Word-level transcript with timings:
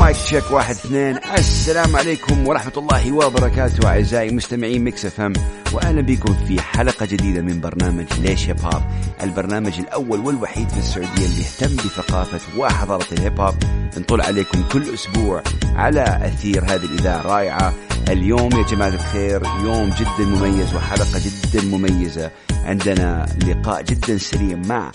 Mic 0.00 0.16
check 0.16 0.50
واحد 0.50 0.74
اثنين. 0.74 1.18
السلام 1.38 1.96
عليكم 1.96 2.48
ورحمة 2.48 2.72
الله 2.76 3.12
وبركاته 3.12 3.88
أعزائي 3.88 4.30
مستمعين 4.30 4.84
Mix 4.84 5.04
FM 5.06 5.32
وأهلا 5.72 6.00
بكم 6.00 6.34
في 6.34 6.60
حلقة 6.62 7.06
جديدة 7.06 7.40
من 7.40 7.60
برنامج 7.60 8.06
ليش 8.20 8.48
hip 8.48 8.60
hop 8.60 8.82
البرنامج 9.22 9.78
الأول 9.78 10.20
والوحيد 10.20 10.68
في 10.68 10.78
السعودية 10.78 11.26
اللي 11.26 11.40
يهتم 11.40 11.76
بثقافة 11.76 12.40
وحضارة 12.58 13.06
ال 13.12 13.19
hip 13.19 13.40
hop 13.40 13.54
نطل 13.96 14.20
عليكم 14.20 14.62
كل 14.72 14.94
أسبوع 14.94 15.42
على 15.76 16.20
أثير 16.22 16.64
هذه 16.64 16.84
الإذاعة 16.84 17.20
الرائعة. 17.20 17.72
اليوم 18.08 18.52
يا 18.52 18.62
جماعة 18.62 18.88
الخير 18.88 19.42
يوم 19.64 19.90
جدا 19.90 20.24
مميز 20.24 20.74
وحلقة 20.74 21.20
جدا 21.24 21.64
مميزة. 21.66 22.30
عندنا 22.64 23.26
لقاء 23.46 23.82
جدا 23.82 24.18
سريع 24.18 24.56
مع 24.56 24.90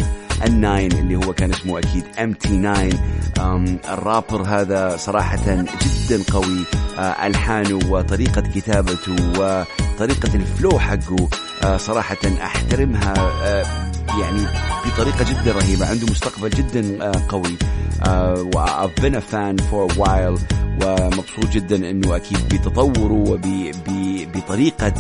ال 0.46 0.55
Nine 0.55 0.92
اللي 0.92 1.16
هو 1.16 1.34
كان 1.34 1.52
اسمه 1.52 1.80
أكيد 1.80 2.04
MT 2.20 2.62
9 3.38 3.94
الرابر 3.94 4.42
هذا 4.42 4.98
صراحة 4.98 5.38
جدا 5.46 6.24
قوي 6.32 6.66
آه، 6.98 7.28
ألحانه 7.28 7.80
وطريقة 7.90 8.42
كتابته 8.42 9.16
وطريقة 9.40 10.36
ال 10.36 10.45
flow 10.45 10.80
حقه 10.80 11.30
صراحة 11.78 12.18
أحترمها 12.44 13.14
آه، 13.18 13.66
يعني 14.22 14.42
بطريقة 14.86 15.26
جدا 15.30 15.52
رهيبة 15.52 15.90
عنده 15.90 16.06
مستقبل 16.12 16.50
جدا 16.50 17.12
قوي 17.30 17.58
و 18.56 18.66
I've 18.66 18.96
been 19.02 19.16
a 19.16 19.22
fan 19.22 19.58
for 19.72 19.92
a 19.92 19.94
while 20.00 20.40
ومبسوط 20.82 21.46
جدا 21.52 21.90
إنه 21.90 22.16
أكيد 22.16 22.38
بتطوره 22.50 23.24
وبطريقه 23.28 24.94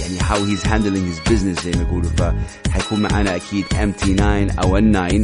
يعني 0.00 0.18
how 0.20 0.36
he's 0.36 0.62
handling 0.66 1.06
his 1.12 1.20
business 1.30 1.64
زي 1.64 1.70
ما 1.70 1.82
يقولوا 1.82 2.10
فحيكون 2.10 3.00
معنا 3.00 3.36
أكيد 3.36 3.64
MT 3.82 4.14
9 4.14 4.46
أو 4.62 4.76
ال 4.76 4.92
9 4.92 5.22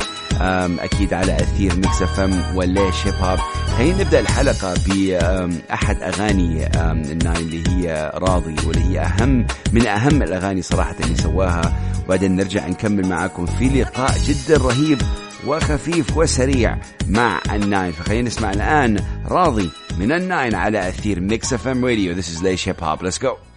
أكيد 0.80 1.14
على 1.14 1.36
أثير 1.36 1.76
Mix 1.76 2.02
FM 2.02 2.56
وليش 2.56 3.06
هيب 3.06 3.14
هوب 3.14 3.38
خلينا 3.78 4.02
نبدأ 4.02 4.20
الحلقة 4.20 4.74
باحد 4.86 6.02
أغاني 6.02 6.66
الناين 7.12 7.36
اللي 7.36 7.68
هي 7.68 8.12
راضي 8.14 8.56
واللي 8.66 8.84
هي 8.84 9.00
أهم 9.00 9.46
من 9.72 9.86
أهم 9.86 10.22
الأغاني 10.22 10.62
صراحة 10.62 10.96
اللي 11.00 11.16
سواها. 11.16 11.76
وبعدين 12.04 12.36
نرجع 12.36 12.66
نكمل 12.68 13.06
معاكم 13.08 13.46
في 13.46 13.68
لقاء 13.68 14.14
جدا 14.18 14.56
رهيب 14.56 15.02
وخفيف 15.46 16.16
وسريع 16.16 16.78
مع 17.08 17.40
الناين. 17.52 17.92
فخلينا 17.92 18.28
نسمع 18.28 18.50
الآن 18.52 19.04
راضي 19.26 19.70
من 19.98 20.12
الناين 20.12 20.54
على 20.54 20.88
أثير 20.88 21.20
Mix 21.20 21.52
FM 21.52 21.84
Radio. 21.84 22.14
This 22.22 22.26
is 22.38 22.42
ليش 22.42 22.68
هيب 22.68 22.76
هوب 22.84 23.10
Let's 23.10 23.18
go. 23.18 23.51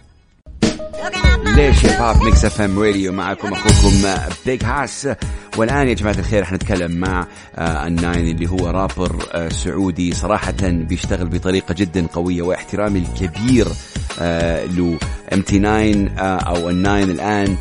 ليش 1.56 1.86
هيب 1.86 2.00
هوب 2.00 2.22
Mix 2.22 2.44
FM 2.44 2.78
Radio 2.78 3.12
معكم 3.12 3.52
أخوكم 3.52 4.08
Big 4.46 4.64
Hass 4.64 5.08
والآن 5.56 5.88
يا 5.88 5.94
جماعة 5.94 6.14
الخير 6.18 6.44
حنتكلم 6.44 6.92
مع 6.92 7.26
آه، 7.56 7.86
الناين 7.86 8.28
اللي 8.36 8.50
هو 8.50 8.70
رابر 8.70 9.16
آه، 9.32 9.48
سعودي. 9.48 10.14
صراحة 10.14 10.54
بيشتغل 10.62 11.26
بطريقة 11.28 11.74
جدا 11.74 12.06
قوية 12.06 12.42
واحترامي 12.42 12.98
الكبير 12.98 13.66
له 14.76 14.98
MT 15.32 15.58
9 15.58 16.38
أو 16.38 16.70
الناين 16.70 17.10
الآن. 17.10 17.56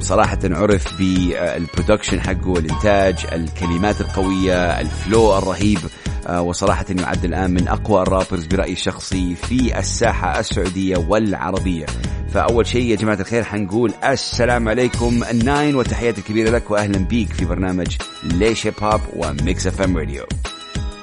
صراحة 0.00 0.38
عرف 0.44 0.98
بال 0.98 1.18
production 1.18 2.20
حقه 2.20 2.58
الإنتاج 2.58 3.26
الكلمات 3.32 4.00
القوية 4.00 4.80
ال 4.80 4.92
flow 4.92 5.38
الرهيب 5.38 5.78
آه، 6.26 6.42
وصراحة 6.42 6.84
يعد 6.90 7.24
الآن 7.24 7.50
من 7.50 7.68
أقوى 7.68 8.02
ال 8.02 8.07
rappers 8.07 8.46
برأيي 8.46 8.72
الشخصي 8.72 9.34
في 9.34 9.78
الساحة 9.78 10.40
السعودية 10.40 10.96
والعربية. 11.08 11.86
فأول 12.34 12.66
شيء 12.66 12.90
يا 12.90 12.96
جماعة 12.96 13.20
الخير 13.20 13.44
حنقول 13.44 13.92
السلام 14.04 14.68
عليكم 14.68 15.24
الناين 15.30 15.76
وتحياتي 15.76 16.20
الكبيرة 16.20 16.50
لك 16.50 16.70
وأهلا 16.70 16.98
بيك 16.98 17.32
في 17.32 17.44
برنامج 17.44 17.96
ليش 18.24 18.66
هيب 18.66 18.74
هوب 18.82 19.00
و 19.16 19.66
Mix 19.66 19.82
FM 19.82 19.96
Radio. 19.96 20.24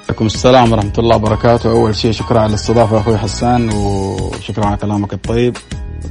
عليكم 0.08 0.26
السلام 0.26 0.72
ورحمة 0.72 0.92
الله 0.98 1.16
وبركاته. 1.16 1.70
أول 1.70 1.96
شيء 1.96 2.12
شكرا 2.12 2.40
على 2.40 2.48
الاستضافة 2.48 2.98
أخوي 2.98 3.18
حسان 3.18 3.70
وشكرا 3.70 4.66
على 4.66 4.76
كلامك 4.76 5.12
الطيب. 5.12 5.56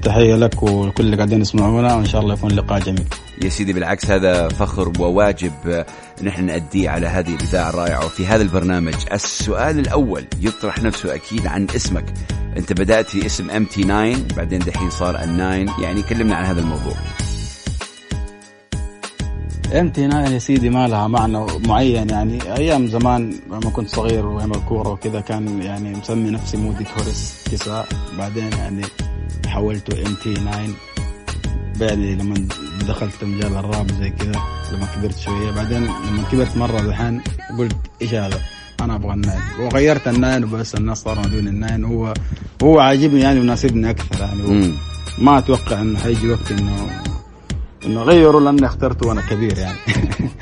تحية 0.01 0.35
لك 0.35 0.63
ولكل 0.63 1.03
اللي 1.03 1.15
قاعدين 1.15 1.41
يسمعونا 1.41 1.95
وإن 1.95 2.05
شاء 2.05 2.21
الله 2.21 2.33
يكون 2.33 2.51
لقاء 2.51 2.79
جميل. 2.79 3.05
يا 3.43 3.49
سيدي 3.49 3.73
بالعكس 3.73 4.11
هذا 4.11 4.47
فخر 4.47 4.91
وواجب 4.99 5.85
نحن 6.23 6.43
نأديه 6.45 6.89
على 6.89 7.07
هذه 7.07 7.35
الإذاعة 7.35 7.69
الرائعة. 7.69 8.05
وفي 8.05 8.25
هذا 8.25 8.41
البرنامج 8.41 8.95
السؤال 9.11 9.79
الأول 9.79 10.25
يطرح 10.41 10.83
نفسه 10.83 11.15
أكيد 11.15 11.47
عن 11.47 11.67
اسمك. 11.75 12.05
أنت 12.57 12.73
بدأت 12.73 13.09
في 13.09 13.25
اسم 13.25 13.49
MT 13.49 13.83
9 13.83 14.15
بعدين 14.37 14.59
دحين 14.59 14.89
صار 14.89 15.23
الناين 15.23 15.69
يعني 15.81 16.01
كلمنا 16.01 16.35
عن 16.35 16.45
هذا 16.45 16.59
الموضوع. 16.59 16.93
MT 19.79 20.07
9 20.07 20.29
يا 20.29 20.39
سيدي 20.39 20.69
ما 20.69 20.87
لها 20.87 21.07
معنى 21.07 21.45
معين 21.67 22.09
يعني 22.09 22.55
أيام 22.57 22.87
زمان 22.87 23.33
لما 23.51 23.69
كنت 23.69 23.89
صغير 23.89 24.25
وايام 24.25 24.51
الكوره 24.51 24.89
وكذا 24.89 25.21
كان 25.21 25.61
يعني 25.61 25.91
مسمي 25.91 26.29
نفسي 26.29 26.57
مودي 26.57 26.83
توريس 26.83 27.43
كذا. 27.51 27.87
بعدين 28.17 28.49
يعني 28.51 28.81
حولته 29.47 30.07
MT 30.07 30.33
9 30.33 30.67
بعدين 31.79 32.17
لما 32.17 32.47
دخلت 32.87 33.23
مجال 33.23 33.57
الراب 33.57 33.91
زي 33.91 34.09
كذا 34.09 34.41
لما 34.73 34.87
كبرت 34.95 35.17
شوية. 35.17 35.51
بعدين 35.51 35.83
لما 35.83 36.23
كبرت 36.31 36.57
مرة 36.57 36.79
الحين 36.79 37.21
قلت 37.57 37.77
إيش 38.01 38.13
هذا؟ 38.13 38.39
أنا 38.81 38.95
أبغى 38.95 39.13
الناين 39.13 39.41
وغيرت 39.59 40.07
الناين 40.07 40.43
وبس 40.43 40.75
الناس 40.75 40.97
صاروا 40.97 41.25
ينادون 41.25 41.47
الناين 41.47 41.85
هو 41.85 42.13
هو 42.63 42.79
عاجبني 42.79 43.21
يعني 43.21 43.39
وناسبني 43.39 43.89
أكثر 43.89 44.19
يعني. 44.21 44.73
ما 45.17 45.37
أتوقع 45.37 45.81
إنه 45.81 45.99
حيجي 45.99 46.31
وقت 46.31 46.51
انه 46.51 47.01
إنه 47.85 48.01
غيروا 48.03 48.41
لأني 48.41 48.65
اخترته 48.65 49.07
وأنا 49.07 49.21
كبير 49.21 49.57
يعني. 49.57 49.77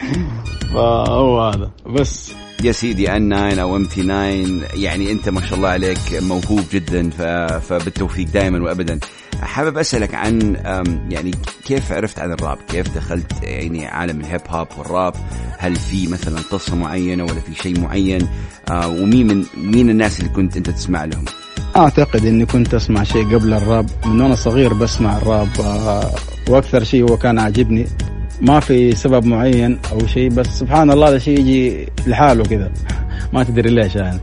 فهو 0.74 1.50
هذا. 1.50 1.72
بس 1.90 2.32
يا 2.64 2.72
سيدي 2.72 3.12
الناين 3.16 3.62
أو 3.62 3.76
MT 3.76 4.04
9 4.04 4.16
يعني 4.74 5.12
أنت 5.12 5.30
ما 5.30 5.42
شاء 5.42 5.58
الله 5.58 5.70
عليك 5.70 6.00
موهوب 6.14 6.64
جدا 6.74 7.10
فبالتوفيق 7.60 8.28
دائما 8.28 8.64
وابدا 8.64 9.00
حابب 9.42 9.78
أسألك 9.78 10.16
عن 10.16 10.58
يعني 11.10 11.32
كيف 11.66 11.92
عرفت 11.92 12.20
عن 12.20 12.32
الراب؟ 12.32 12.58
كيف 12.68 12.96
دخلت 12.96 13.44
يعني 13.44 13.88
عالم 13.88 14.20
الهيب 14.20 14.42
هوب 14.50 14.68
والراب؟ 14.78 15.14
هل 15.58 15.76
في 15.76 16.08
مثلا 16.08 16.40
قصة 16.52 16.76
معينة 16.76 17.24
ولا 17.24 17.40
في 17.40 17.56
شيء 17.64 17.80
معين؟ 17.80 18.28
آه، 18.70 18.88
ومين 18.88 19.28
من 19.28 19.46
مين 19.58 19.90
الناس 19.90 20.20
اللي 20.20 20.30
كنت 20.30 20.58
أنت 20.58 20.70
تسمع 20.70 21.06
لهم؟ 21.06 21.26
أعتقد 21.76 22.26
إني 22.26 22.46
كنت 22.46 22.74
أسمع 22.74 23.04
شيء 23.04 23.36
قبل 23.36 23.54
الراب 23.54 23.90
من 24.06 24.22
وأنا 24.22 24.36
صغير 24.36 24.74
بسمع 24.74 25.18
الراب 25.18 25.50
آه، 25.60 26.16
وأكثر 26.50 26.84
شيء 26.84 27.10
هو 27.10 27.18
كان 27.18 27.40
عاجبني 27.40 27.88
ما 28.42 28.60
في 28.60 28.96
سبب 28.96 29.26
معين 29.26 29.80
أو 29.92 30.08
شيء 30.08 30.30
بس 30.30 30.48
سبحان 30.48 30.92
الله 30.92 31.10
هذا 31.10 31.18
شيء 31.18 31.40
يجي 31.40 31.88
لحاله 32.08 32.44
كذا 32.44 32.72
ما 33.34 33.44
تدري 33.44 33.70
ليش 33.70 33.96
يعني. 33.96 34.20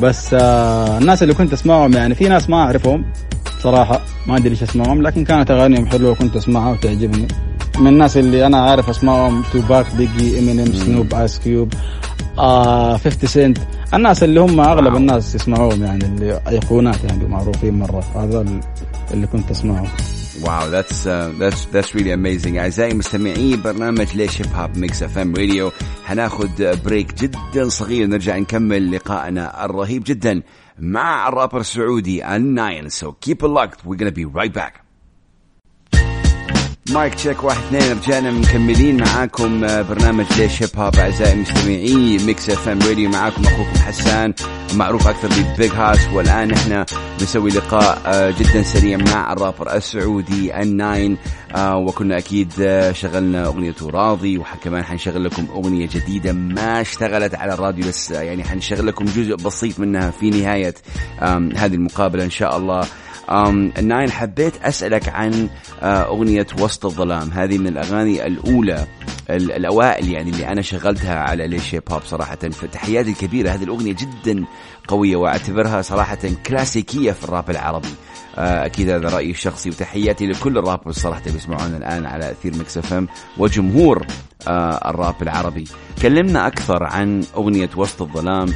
بس 0.00 0.34
آه 0.34 0.98
الناس 0.98 1.22
اللي 1.22 1.34
كنت 1.34 1.52
أسمعهم 1.52 1.92
يعني 1.92 2.14
في 2.14 2.28
ناس 2.28 2.50
ما 2.50 2.56
أعرفهم 2.56 3.04
صراحة 3.60 4.00
ما 4.26 4.36
أدري 4.36 4.50
إيش 4.50 4.62
اسمائهم 4.62 5.02
لكن 5.02 5.24
كانت 5.24 5.50
أغانيهم 5.50 5.86
حلوة 5.86 6.10
وكنت 6.10 6.36
أسمعها 6.36 6.72
وتعجبني. 6.72 7.28
من 7.78 7.86
الناس 7.86 8.16
اللي 8.16 8.46
أنا 8.46 8.60
عارف 8.60 8.88
اسمائهم 8.88 9.42
Tupac 9.52 9.86
Biggie 9.96 10.38
Eminem 10.38 10.72
Snoop 10.72 11.14
Ice 11.14 11.38
Cube 11.38 11.72
آه 12.38 12.96
50 12.96 13.28
سنت 13.28 13.58
الناس 13.94 14.22
اللي 14.22 14.40
هم 14.40 14.60
أغلب 14.60 14.96
الناس 14.96 15.34
يسمعوهم 15.34 15.84
يعني 15.84 16.04
اللي 16.04 16.40
ايقونات 16.48 17.04
يعني 17.04 17.24
معروفين 17.24 17.78
مرة 17.78 18.04
هذا 18.16 18.44
اللي 19.14 19.26
كنت 19.26 19.50
أسمعهم. 19.50 19.88
wow 20.42 20.68
that's 20.68 21.08
that's 21.08 21.68
that's 21.72 21.96
really 21.96 22.14
amazing 22.14 22.56
أعزائي 22.56 22.94
مستمعي 22.94 23.56
برنامج 23.56 24.16
ليش 24.16 24.42
هيب 24.42 24.54
هوب 24.54 24.76
Mix 24.76 25.02
FM 25.02 25.34
Radio 25.36 25.72
حناخذ 26.04 26.82
break 26.84 27.14
جدا 27.14 27.68
صغير 27.68 28.06
نرجع 28.06 28.38
نكمل 28.38 28.92
لقائنا 28.92 29.64
الرهيب 29.64 30.02
جدا 30.06 30.42
مع 30.78 31.28
الرابر 31.28 31.60
السعودي 31.60 32.36
الناين 32.36 32.88
so 32.88 33.12
keep 33.12 33.44
locked 33.44 33.78
we 33.86 33.98
gonna 33.98 34.02
be 34.02 34.24
right 34.34 34.54
back 34.54 34.81
mic 36.94 37.14
check 37.14 37.44
واحد 37.44 37.60
اثنين 37.62 37.98
رجعنا 37.98 38.30
مكملين 38.30 39.00
معاكم 39.00 39.64
آه، 39.64 39.82
برنامج 39.82 40.24
ليش 40.38 40.62
هيب 40.62 40.70
هوب 40.76 40.96
أعزائي 40.96 41.32
المستمعين 41.32 42.26
Mix 42.26 42.50
FM 42.50 42.78
Radio 42.82 43.10
معاكم 43.10 43.44
أخوكم 43.44 43.78
حسان 43.78 44.34
معروف 44.74 45.08
أكثر 45.08 45.28
ب 45.28 45.38
Big 45.38 45.70
Hass 45.70 46.08
والآن 46.12 46.52
إحنا 46.52 46.86
بنسوي 47.20 47.50
لقاء 47.50 48.02
آه، 48.06 48.30
جدا 48.30 48.62
سريع 48.62 48.98
مع 48.98 49.32
الرابر 49.32 49.76
السعودي 49.76 50.62
الناين 50.62 51.16
آه، 51.54 51.76
وكنا 51.76 52.18
أكيد 52.18 52.52
شغلنا 52.92 53.46
أغنية 53.46 53.74
راضي 53.82 54.38
وكمان 54.38 54.84
حنشغل 54.84 55.24
لكم 55.24 55.46
أغنية 55.54 55.86
جديدة 55.86 56.32
ما 56.32 56.80
اشتغلت 56.80 57.34
على 57.34 57.54
الراديو 57.54 57.84
لسه 57.84 58.20
يعني 58.20 58.44
حنشغل 58.44 58.86
لكم 58.86 59.04
جزء 59.04 59.34
بسيط 59.36 59.80
منها 59.80 60.10
في 60.10 60.30
نهاية 60.30 60.74
هذه 61.56 61.74
المقابلة 61.74 62.24
إن 62.24 62.30
شاء 62.30 62.56
الله. 62.56 62.86
الناين 63.78 64.10
حبيت 64.10 64.62
أسألك 64.62 65.08
عن 65.08 65.48
آه، 65.82 66.02
أغنية 66.02 66.46
وسط 66.60 66.86
الظلام. 66.86 67.30
هذه 67.30 67.58
من 67.58 67.66
الأغاني 67.66 68.26
الأولى 68.26 68.86
الأوائل 69.30 70.08
يعني 70.08 70.30
اللي 70.30 70.48
أنا 70.48 70.62
شغلتها 70.62 71.14
على 71.14 71.46
ليش 71.48 71.74
هيب 71.74 71.82
هوب 71.90 72.02
صراحة. 72.02 72.36
فتحياتي 72.36 73.10
الكبيرة. 73.10 73.50
هذه 73.50 73.64
الأغنية 73.64 73.92
جدا 73.92 74.44
قوية 74.88 75.16
وأعتبرها 75.16 75.82
صراحة 75.82 76.18
كلاسيكية 76.46 77.12
في 77.12 77.24
الراب 77.24 77.50
العربي. 77.50 77.94
آه، 78.38 78.66
أكيد 78.66 78.90
هذا 78.90 79.08
رأيي 79.08 79.30
الشخصي. 79.30 79.70
وتحياتي 79.70 80.26
لكل 80.26 80.58
ال 80.58 80.62
rappers 80.62 80.94
صراحة 80.94 81.22
اللي 81.26 81.76
الآن 81.76 82.06
على 82.06 82.30
أثير 82.30 82.56
Mix 82.56 82.78
FM. 82.78 83.08
وجمهور 83.38 84.06
الراب 84.48 85.22
العربي. 85.22 85.64
كلمنا 86.02 86.46
أكثر 86.46 86.84
عن 86.84 87.22
أغنية 87.36 87.70
وسط 87.76 88.02
الظلام. 88.02 88.48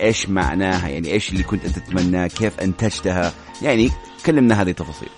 إيش 0.00 0.28
معناها؟ 0.28 0.88
يعني 0.88 1.12
إيش 1.12 1.32
اللي 1.32 1.42
كنت 1.42 1.64
أنت 1.64 1.78
تتمناه؟ 1.78 2.26
كيف 2.26 2.60
أنتجتها؟ 2.60 3.32
يعني 3.62 3.90
كلمنا 4.26 4.62
هذه 4.62 4.70
التفاصيل. 4.70 5.08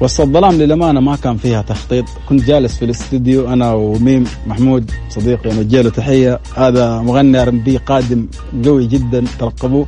وسط 0.00 0.20
الظلام 0.20 0.52
للأمانة 0.52 1.00
ما 1.00 1.16
كان 1.16 1.36
فيها 1.36 1.62
تخطيط. 1.62 2.04
كنت 2.28 2.44
جالس 2.44 2.76
في 2.76 2.84
الاستديو 2.84 3.52
أنا 3.52 3.72
وميم 3.72 4.24
محمود 4.46 4.90
صديقي 5.08 5.54
نوجه 5.54 5.82
له 5.82 5.90
تحية. 5.90 6.40
هذا 6.56 7.00
مغني 7.00 7.42
R&B 7.42 7.76
قادم 7.76 8.26
قوي 8.64 8.86
جدا 8.86 9.24
ترقبوه. 9.38 9.86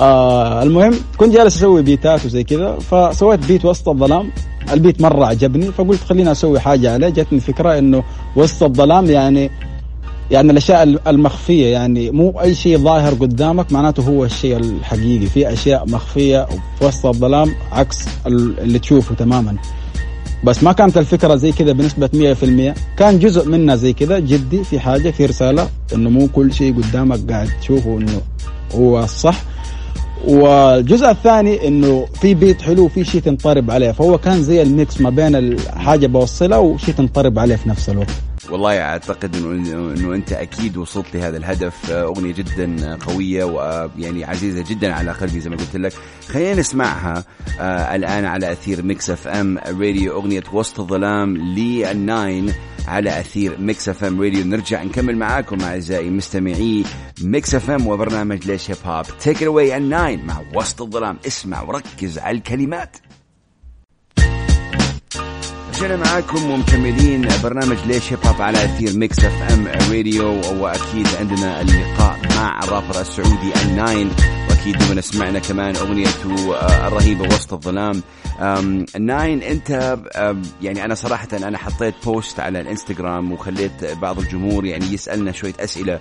آه 0.00 0.62
المهم 0.62 0.94
كنت 1.16 1.34
جالس 1.34 1.56
أسوي 1.56 1.82
بيتات 1.82 2.24
وزي 2.26 2.44
كذا 2.44 2.78
فسويت 2.78 3.46
بيت 3.46 3.64
وسط 3.64 3.88
الظلام. 3.88 4.30
البيت 4.72 5.00
مرة 5.00 5.26
عجبني 5.26 5.72
فقلت 5.72 6.00
خليني 6.00 6.32
أسوي 6.32 6.60
حاجة 6.60 6.92
عليه. 6.92 7.08
جاتني 7.08 7.40
فكرة 7.40 7.78
إنه 7.78 8.02
وسط 8.36 8.62
الظلام 8.62 9.10
يعني 9.10 9.50
يعني 10.30 10.50
الأشياء 10.52 10.82
المخفية 11.06 11.66
يعني 11.66 12.10
مو 12.10 12.40
أي 12.40 12.54
شيء 12.54 12.78
ظاهر 12.78 13.14
قدامك 13.14 13.72
معناته 13.72 14.02
هو 14.02 14.24
الشيء 14.24 14.56
الحقيقي. 14.56 15.26
في 15.26 15.52
أشياء 15.52 15.88
مخفية 15.88 16.46
في 16.78 16.84
وسط 16.84 17.06
الظلام 17.06 17.54
عكس 17.72 17.98
اللي 18.26 18.78
تشوفه 18.78 19.14
تماما. 19.14 19.56
بس 20.44 20.62
ما 20.62 20.72
كانت 20.72 20.98
الفكرة 20.98 21.34
زي 21.34 21.52
كذا 21.52 21.72
بنسبة 21.72 22.10
100% 22.14 22.74
كان 22.96 23.18
جزء 23.18 23.48
منها 23.48 23.76
زي 23.76 23.92
كذا 23.92 24.18
جدي 24.18 24.64
في 24.64 24.80
حاجة 24.80 25.10
في 25.10 25.26
رسالة 25.26 25.68
إنه 25.94 26.10
مو 26.10 26.28
كل 26.28 26.52
شيء 26.52 26.76
قدامك 26.76 27.30
قاعد 27.30 27.48
تشوفه 27.60 27.98
إنه 27.98 28.20
هو 28.74 29.04
الصح. 29.04 29.47
والجزء 30.26 31.10
الثاني 31.10 31.68
إنه 31.68 32.06
في 32.20 32.34
beat 32.34 32.62
حلو 32.62 32.84
وفي 32.84 33.04
شيء 33.04 33.20
تنطرب 33.20 33.70
عليه 33.70 33.90
فهو 33.90 34.18
كان 34.18 34.42
زي 34.42 34.62
ال 34.62 34.72
mix 34.72 35.00
ما 35.00 35.10
بين 35.10 35.36
الحاجة 35.36 36.06
بوصلها 36.06 36.58
وشيء 36.58 36.94
تنطرب 36.94 37.38
عليه 37.38 37.56
في 37.56 37.68
نفس 37.68 37.90
الوقت. 37.90 38.27
والله 38.50 38.80
أعتقد 38.80 39.36
إنه 39.36 39.94
إنه 39.94 40.14
أنت 40.14 40.32
أكيد 40.32 40.76
وصلت 40.76 41.16
لهذا 41.16 41.36
الهدف 41.36 41.90
أغنية 41.90 42.32
جدا 42.32 42.96
قوية 42.96 43.44
ويعني 43.44 44.24
عزيزة 44.24 44.64
جدا 44.68 44.94
على 44.94 45.10
قلبي 45.10 45.40
زي 45.40 45.50
ما 45.50 45.56
قلت 45.56 45.76
لك. 45.76 45.92
خلينا 46.28 46.54
نسمعها 46.60 47.24
آه 47.60 47.96
الآن 47.96 48.24
على 48.24 48.52
أثير 48.52 48.82
Mix 48.82 49.10
FM 49.10 49.58
Radio 49.58 50.12
أغنية 50.12 50.42
وسط 50.52 50.80
الظلام 50.80 51.36
للناين 51.36 52.54
على 52.88 53.20
أثير 53.20 53.58
Mix 53.60 53.88
FM 53.88 54.22
Radio. 54.22 54.44
نرجع 54.44 54.82
نكمل 54.82 55.16
معاكم 55.16 55.60
أعزائي 55.60 56.10
مستمعي 56.10 56.84
Mix 57.22 57.54
FM 57.54 57.86
وبرنامج 57.86 58.46
ليش 58.46 58.70
هيب 58.70 58.78
هوب 58.84 59.06
take 59.20 59.42
it 59.42 59.53
away 59.53 59.76
الناين 59.76 60.26
مع 60.26 60.42
وسط 60.54 60.82
الظلام. 60.82 61.16
اسمع 61.26 61.62
وركز 61.62 62.18
على 62.18 62.36
الكلمات. 62.36 62.96
رجعنا 65.78 65.96
معاكم 65.96 66.50
ومكملين 66.50 67.28
برنامج 67.42 67.76
ليش 67.86 68.12
هيب 68.12 68.26
هوب 68.26 68.42
على 68.42 68.64
أثير 68.64 68.96
Mix 68.96 69.18
FM 69.24 69.66
Radio 69.66 70.40
واكيد 70.62 71.06
عندنا 71.20 71.60
اللقاء 71.60 72.18
مع 72.36 72.64
الرابر 72.64 73.00
السعودي 73.00 73.52
الناين 73.64 74.10
وأكيد 74.50 74.78
دوبنا 74.78 75.00
سمعنا 75.00 75.38
كمان 75.38 75.76
اغنيته 75.76 76.56
آه، 76.56 76.88
الرهيبة 76.88 77.24
وسط 77.34 77.52
الظلام. 77.52 78.02
الناين 78.96 79.42
أنت 79.42 79.98
يعني 80.62 80.84
أنا 80.84 80.94
صراحة 80.94 81.28
أنا 81.32 81.58
حطيت 81.58 81.94
post 82.04 82.40
على 82.40 82.60
الإنستغرام 82.60 83.32
وخليت 83.32 83.84
بعض 83.84 84.18
الجمهور 84.18 84.64
يعني 84.64 84.92
يسألنا 84.92 85.32
شوية 85.32 85.54
أسئلة 85.60 86.00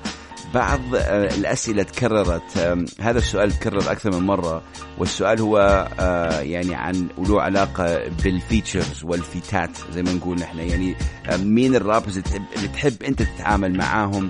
بعض 0.54 0.96
آه، 0.96 1.36
الأسئلة 1.36 1.84
تكررت. 1.84 2.78
هذا 3.00 3.18
السؤال 3.18 3.52
تكرر 3.52 3.92
أكثر 3.92 4.12
من 4.12 4.28
مرة. 4.28 4.64
والسؤال 4.98 5.42
هو 5.42 5.88
آه، 6.00 6.40
يعني 6.40 6.76
عن 6.76 7.08
وله 7.18 7.42
علاقة 7.42 8.08
بال 8.24 8.40
features 8.40 9.04
والفيتات 9.04 9.72
زي 9.92 10.04
ما 10.04 10.14
نقول 10.14 10.40
نحن. 10.40 10.60
يعني 10.60 10.96
مين 11.40 11.76
ال 11.76 11.82
rappers 11.82 12.22
اللي 12.58 12.68
تحب 12.68 13.04
أنت 13.04 13.22
تتعامل 13.24 13.78
معاهم؟ 13.78 14.30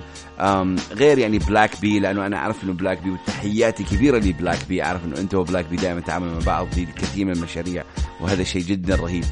غير 0.92 1.18
يعني 1.18 1.38
Black 1.38 1.80
B 1.80 1.98
لأنه 1.98 2.26
أنا 2.26 2.36
أعرف 2.36 2.64
إنه 2.64 2.72
Black 2.72 3.02
B 3.02 3.10
وتحياتي 3.10 3.84
كبيرة 3.84 4.18
ل 4.18 4.25
Black 4.25 4.58
B 4.68 4.82
أعرف 4.82 5.04
إنه 5.04 5.18
أنت 5.18 5.34
و 5.34 5.39
Black 5.39 5.64
B 5.64 5.76
دائما 5.76 6.00
تتعامل 6.00 6.26
مع 6.26 6.38
بعض 6.46 6.66
في 6.66 6.86
كثير 6.86 7.24
من 7.24 7.32
المشاريع 7.32 7.84
وهذا 8.20 8.42
شيء 8.42 8.62
جدا 8.62 8.96
رهيب. 8.96 9.24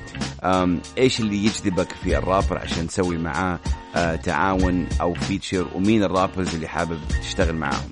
إيش 0.99 1.21
اللي 1.21 1.45
يجذبك 1.45 1.93
في 2.05 2.19
الرابر 2.19 2.59
عشان 2.59 2.87
تسوي 2.87 3.19
معاه 3.19 3.59
آه، 3.97 4.17
تعاون 4.17 4.87
أو 5.01 5.15
فيتشر 5.15 5.67
ومين 5.75 6.03
الرابرز 6.03 6.55
اللي 6.55 6.69
حابب 6.69 6.99
تشتغل 7.23 7.55
معاهم؟ 7.55 7.91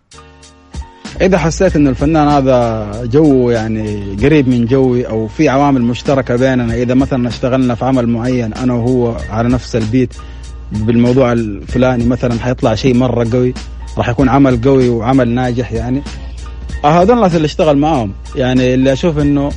إذا 1.20 1.38
حسيت 1.38 1.76
انه 1.76 1.90
الفنان 1.90 2.28
هذا 2.28 2.90
جو 3.04 3.50
يعني 3.50 4.16
قريب 4.22 4.48
من 4.48 4.66
جوي 4.66 5.06
أو 5.08 5.28
في 5.28 5.48
عوامل 5.48 5.82
مشتركة 5.82 6.36
بيننا 6.36 6.74
إذا 6.74 6.94
مثلا 6.94 7.28
اشتغلنا 7.28 7.74
في 7.74 7.84
عمل 7.84 8.06
معين 8.06 8.54
أنا 8.54 8.74
وهو 8.74 9.16
على 9.30 9.48
نفس 9.48 9.76
البيت 9.76 10.14
بالموضوع 10.72 11.32
الفلاني 11.32 12.06
مثلا 12.06 12.40
حيطلع 12.40 12.74
شيء 12.74 12.94
مرة 12.94 13.26
قوي 13.32 13.54
راح 13.98 14.08
يكون 14.08 14.28
عمل 14.28 14.60
قوي 14.60 14.88
وعمل 14.88 15.28
ناجح 15.28 15.72
يعني. 15.72 16.02
هذول 16.84 17.16
الناس 17.16 17.36
اللي 17.36 17.46
اشتغل 17.46 17.78
معاهم 17.78 18.12
يعني 18.36 18.74
اللي 18.74 18.92
أشوف 18.92 19.18
إنه 19.18 19.50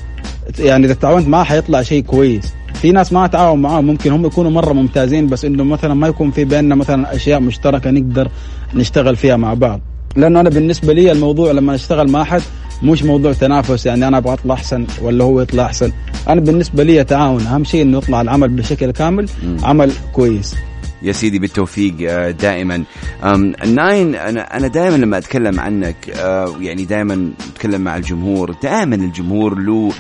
يعني 0.60 0.86
إذا 0.86 0.94
تعاونت 0.94 1.28
معاه 1.28 1.44
حيطلع 1.44 1.82
شيء 1.82 2.04
كويس. 2.04 2.54
في 2.74 2.92
ناس 2.92 3.14
ما 3.14 3.26
اتعاون 3.26 3.62
معاهم 3.62 3.86
ممكن 3.86 4.12
هم 4.12 4.26
يكونوا 4.26 4.52
مرة 4.52 4.74
ممتازين 4.74 5.28
بس 5.28 5.46
إنه 5.46 5.64
مثلا 5.64 5.94
ما 5.94 6.08
يكون 6.08 6.32
في 6.32 6.46
بيننا 6.46 6.76
مثلا 6.76 7.16
أشياء 7.16 7.40
مشتركة 7.40 7.92
نقدر 7.92 8.30
نشتغل 8.74 9.16
فيها 9.16 9.36
مع 9.36 9.54
بعض. 9.54 9.82
لأنه 10.16 10.40
أنا 10.40 10.50
بالنسبة 10.50 10.94
لي 10.94 11.12
الموضوع 11.12 11.52
لما 11.52 11.76
أشتغل 11.76 12.12
مع 12.12 12.22
أحد 12.22 12.42
مش 12.84 13.04
موضوع 13.04 13.34
تنافس 13.34 13.86
يعني 13.86 14.08
أنا 14.08 14.18
أبغى 14.18 14.34
أطلع 14.34 14.54
أحسن 14.54 14.86
ولا 15.02 15.24
هو 15.24 15.42
يطلع 15.42 15.66
أحسن. 15.66 15.92
أنا 16.30 16.42
بالنسبة 16.42 16.84
لي 16.84 17.04
تعاون 17.04 17.42
أهم 17.42 17.64
شيء 17.64 17.82
إنه 17.82 17.98
يطلع 17.98 18.22
العمل 18.22 18.50
بشكل 18.50 18.92
كامل 18.92 19.30
عمل 19.64 19.92
كويس. 20.14 20.56
يا 21.02 21.12
سيدي 21.12 21.40
بالتوفيق 21.40 21.94
آه، 22.02 22.32
دائما. 22.32 22.84
أنا 23.24 24.58
أنا 24.58 24.68
دائما 24.68 24.96
لما 24.96 25.18
أتكلم 25.18 25.60
عنك 25.60 26.10
آه، 26.10 26.56
يعني 26.60 26.86
دائما 26.86 27.32
أتكلم 27.54 27.82
مع 27.82 27.98
الجمهور 27.98 28.52
دائما 28.64 28.96
الجمهور 28.96 29.60
له 29.60 29.92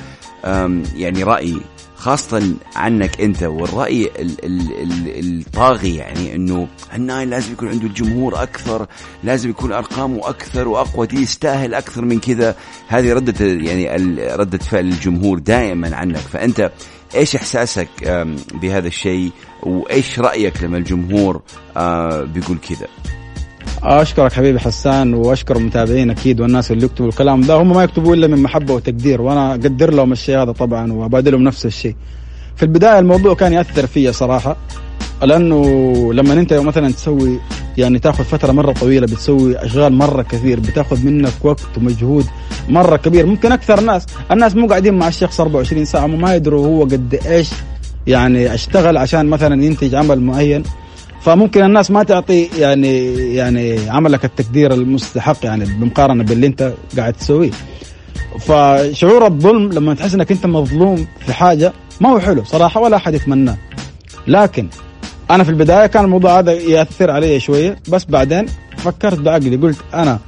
يعني 0.95 1.23
رأي 1.23 1.57
خاصة 1.97 2.53
عنك 2.75 3.21
أنت 3.21 3.43
والرأي 3.43 4.11
الطاغي 5.19 5.95
يعني 5.95 6.35
إنه 6.35 6.67
الناين 6.95 7.29
لازم 7.29 7.51
يكون 7.51 7.67
عنده 7.69 7.87
الجمهور 7.87 8.43
أكثر 8.43 8.87
لازم 9.23 9.49
يكون 9.49 9.71
أرقامه 9.71 10.29
أكثر 10.29 10.67
وأقوى 10.67 11.07
دي 11.07 11.21
يستاهل 11.21 11.73
أكثر 11.73 12.05
من 12.05 12.19
كذا. 12.19 12.55
هذه 12.87 13.13
ردة 13.13 13.45
يعني 13.45 13.89
ردة 14.35 14.57
فعل 14.57 14.85
الجمهور 14.85 15.39
دائما 15.39 15.95
عنك. 15.95 16.17
فأنت 16.17 16.71
إيش 17.15 17.35
إحساسك 17.35 17.87
بهذا 18.53 18.87
الشيء؟ 18.87 19.31
وإيش 19.63 20.19
رأيك 20.19 20.63
لما 20.63 20.77
الجمهور 20.77 21.41
آه، 21.77 22.21
بيقول 22.21 22.57
كذا؟ 22.69 22.87
أشكرك 23.83 24.33
حبيبي 24.33 24.59
حسان 24.59 25.13
وأشكر 25.13 25.57
المتابعين 25.57 26.09
أكيد 26.09 26.41
والناس 26.41 26.71
اللي 26.71 26.85
يكتبوا 26.85 27.09
الكلام 27.09 27.41
ده. 27.41 27.53
هم 27.53 27.75
ما 27.75 27.83
يكتبوا 27.83 28.15
إلا 28.15 28.27
من 28.27 28.41
محبة 28.41 28.73
وتقدير 28.73 29.21
وأنا 29.21 29.51
أقدر 29.51 29.93
لهم 29.93 30.11
الشيء 30.11 30.37
هذا 30.41 30.51
طبعا 30.51 30.93
وأبادلهم 30.93 31.43
نفس 31.43 31.65
الشيء. 31.65 31.95
في 32.55 32.63
البداية 32.63 32.99
الموضوع 32.99 33.33
كان 33.35 33.53
يأثر 33.53 33.87
فيا 33.87 34.11
صراحة. 34.11 34.57
لأنه 35.21 35.63
لما 36.13 36.33
أنت 36.33 36.53
مثلا 36.53 36.91
تسوي 36.91 37.39
يعني 37.77 37.99
تأخذ 37.99 38.23
فترة 38.23 38.51
مرة 38.51 38.71
طويلة 38.71 39.05
بتسوي 39.05 39.57
أشغال 39.65 39.93
مرة 39.93 40.21
كثير 40.21 40.59
بتأخذ 40.59 41.05
منك 41.05 41.33
وقت 41.43 41.77
ومجهود 41.77 42.25
مرة 42.69 42.97
كبير. 42.97 43.25
ممكن 43.25 43.51
أكثر 43.51 43.81
ناس 43.81 44.05
الناس 44.31 44.55
مو 44.55 44.67
قاعدين 44.67 44.93
مع 44.93 45.07
الشخص 45.07 45.39
24 45.39 45.85
ساعة 45.85 46.07
ما 46.07 46.35
يدروا 46.35 46.67
هو 46.67 46.83
قد 46.83 47.19
إيش 47.27 47.49
يعني 48.07 48.53
أشتغل 48.53 48.97
عشان 48.97 49.25
مثلا 49.25 49.63
ينتج 49.63 49.95
عمل 49.95 50.21
معين. 50.21 50.63
فممكن 51.21 51.63
الناس 51.63 51.91
ما 51.91 52.03
تعطي 52.03 52.49
يعني 52.59 53.15
يعني 53.35 53.89
عملك 53.89 54.25
التقدير 54.25 54.73
المستحق 54.73 55.45
يعني 55.45 55.65
بمقارنة 55.65 56.23
باللي 56.23 56.47
أنت 56.47 56.73
قاعد 56.97 57.13
تسويه. 57.13 57.51
فشعور 58.39 59.25
الظلم 59.27 59.71
لما 59.71 59.93
تحس 59.93 60.13
إنك 60.13 60.31
أنت 60.31 60.45
مظلوم 60.45 61.07
في 61.25 61.33
حاجة 61.33 61.73
ما 62.01 62.09
هو 62.09 62.19
حلو 62.19 62.43
صراحة 62.43 62.81
ولا 62.81 62.95
أحد 62.95 63.13
يتمناه. 63.13 63.57
لكن 64.27 64.67
أنا 65.31 65.43
في 65.43 65.49
البداية 65.49 65.85
كان 65.87 66.05
الموضوع 66.05 66.39
هذا 66.39 66.51
يأثر 66.51 67.11
علي 67.11 67.39
شوية 67.39 67.75
بس 67.89 68.05
بعدين 68.05 68.45
فكرت 68.77 69.19
بعقلي 69.19 69.55
قلت 69.55 69.77
أنا 69.93 70.19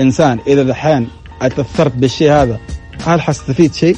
إنسان 0.00 0.38
إذا 0.46 0.62
دحين 0.62 1.08
أتأثرت 1.42 1.92
بالشيء 1.92 2.32
هذا 2.32 2.58
هل 3.06 3.20
حستفيد 3.20 3.74
شيء؟ 3.74 3.96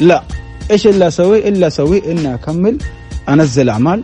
لا 0.00 0.22
إيش 0.70 0.86
اللي 0.86 1.06
اسويه؟ 1.06 1.48
الا 1.48 1.66
اسويه 1.66 2.12
إني 2.12 2.34
أكمل 2.34 2.78
أنزل 3.28 3.68
أعمال 3.68 4.02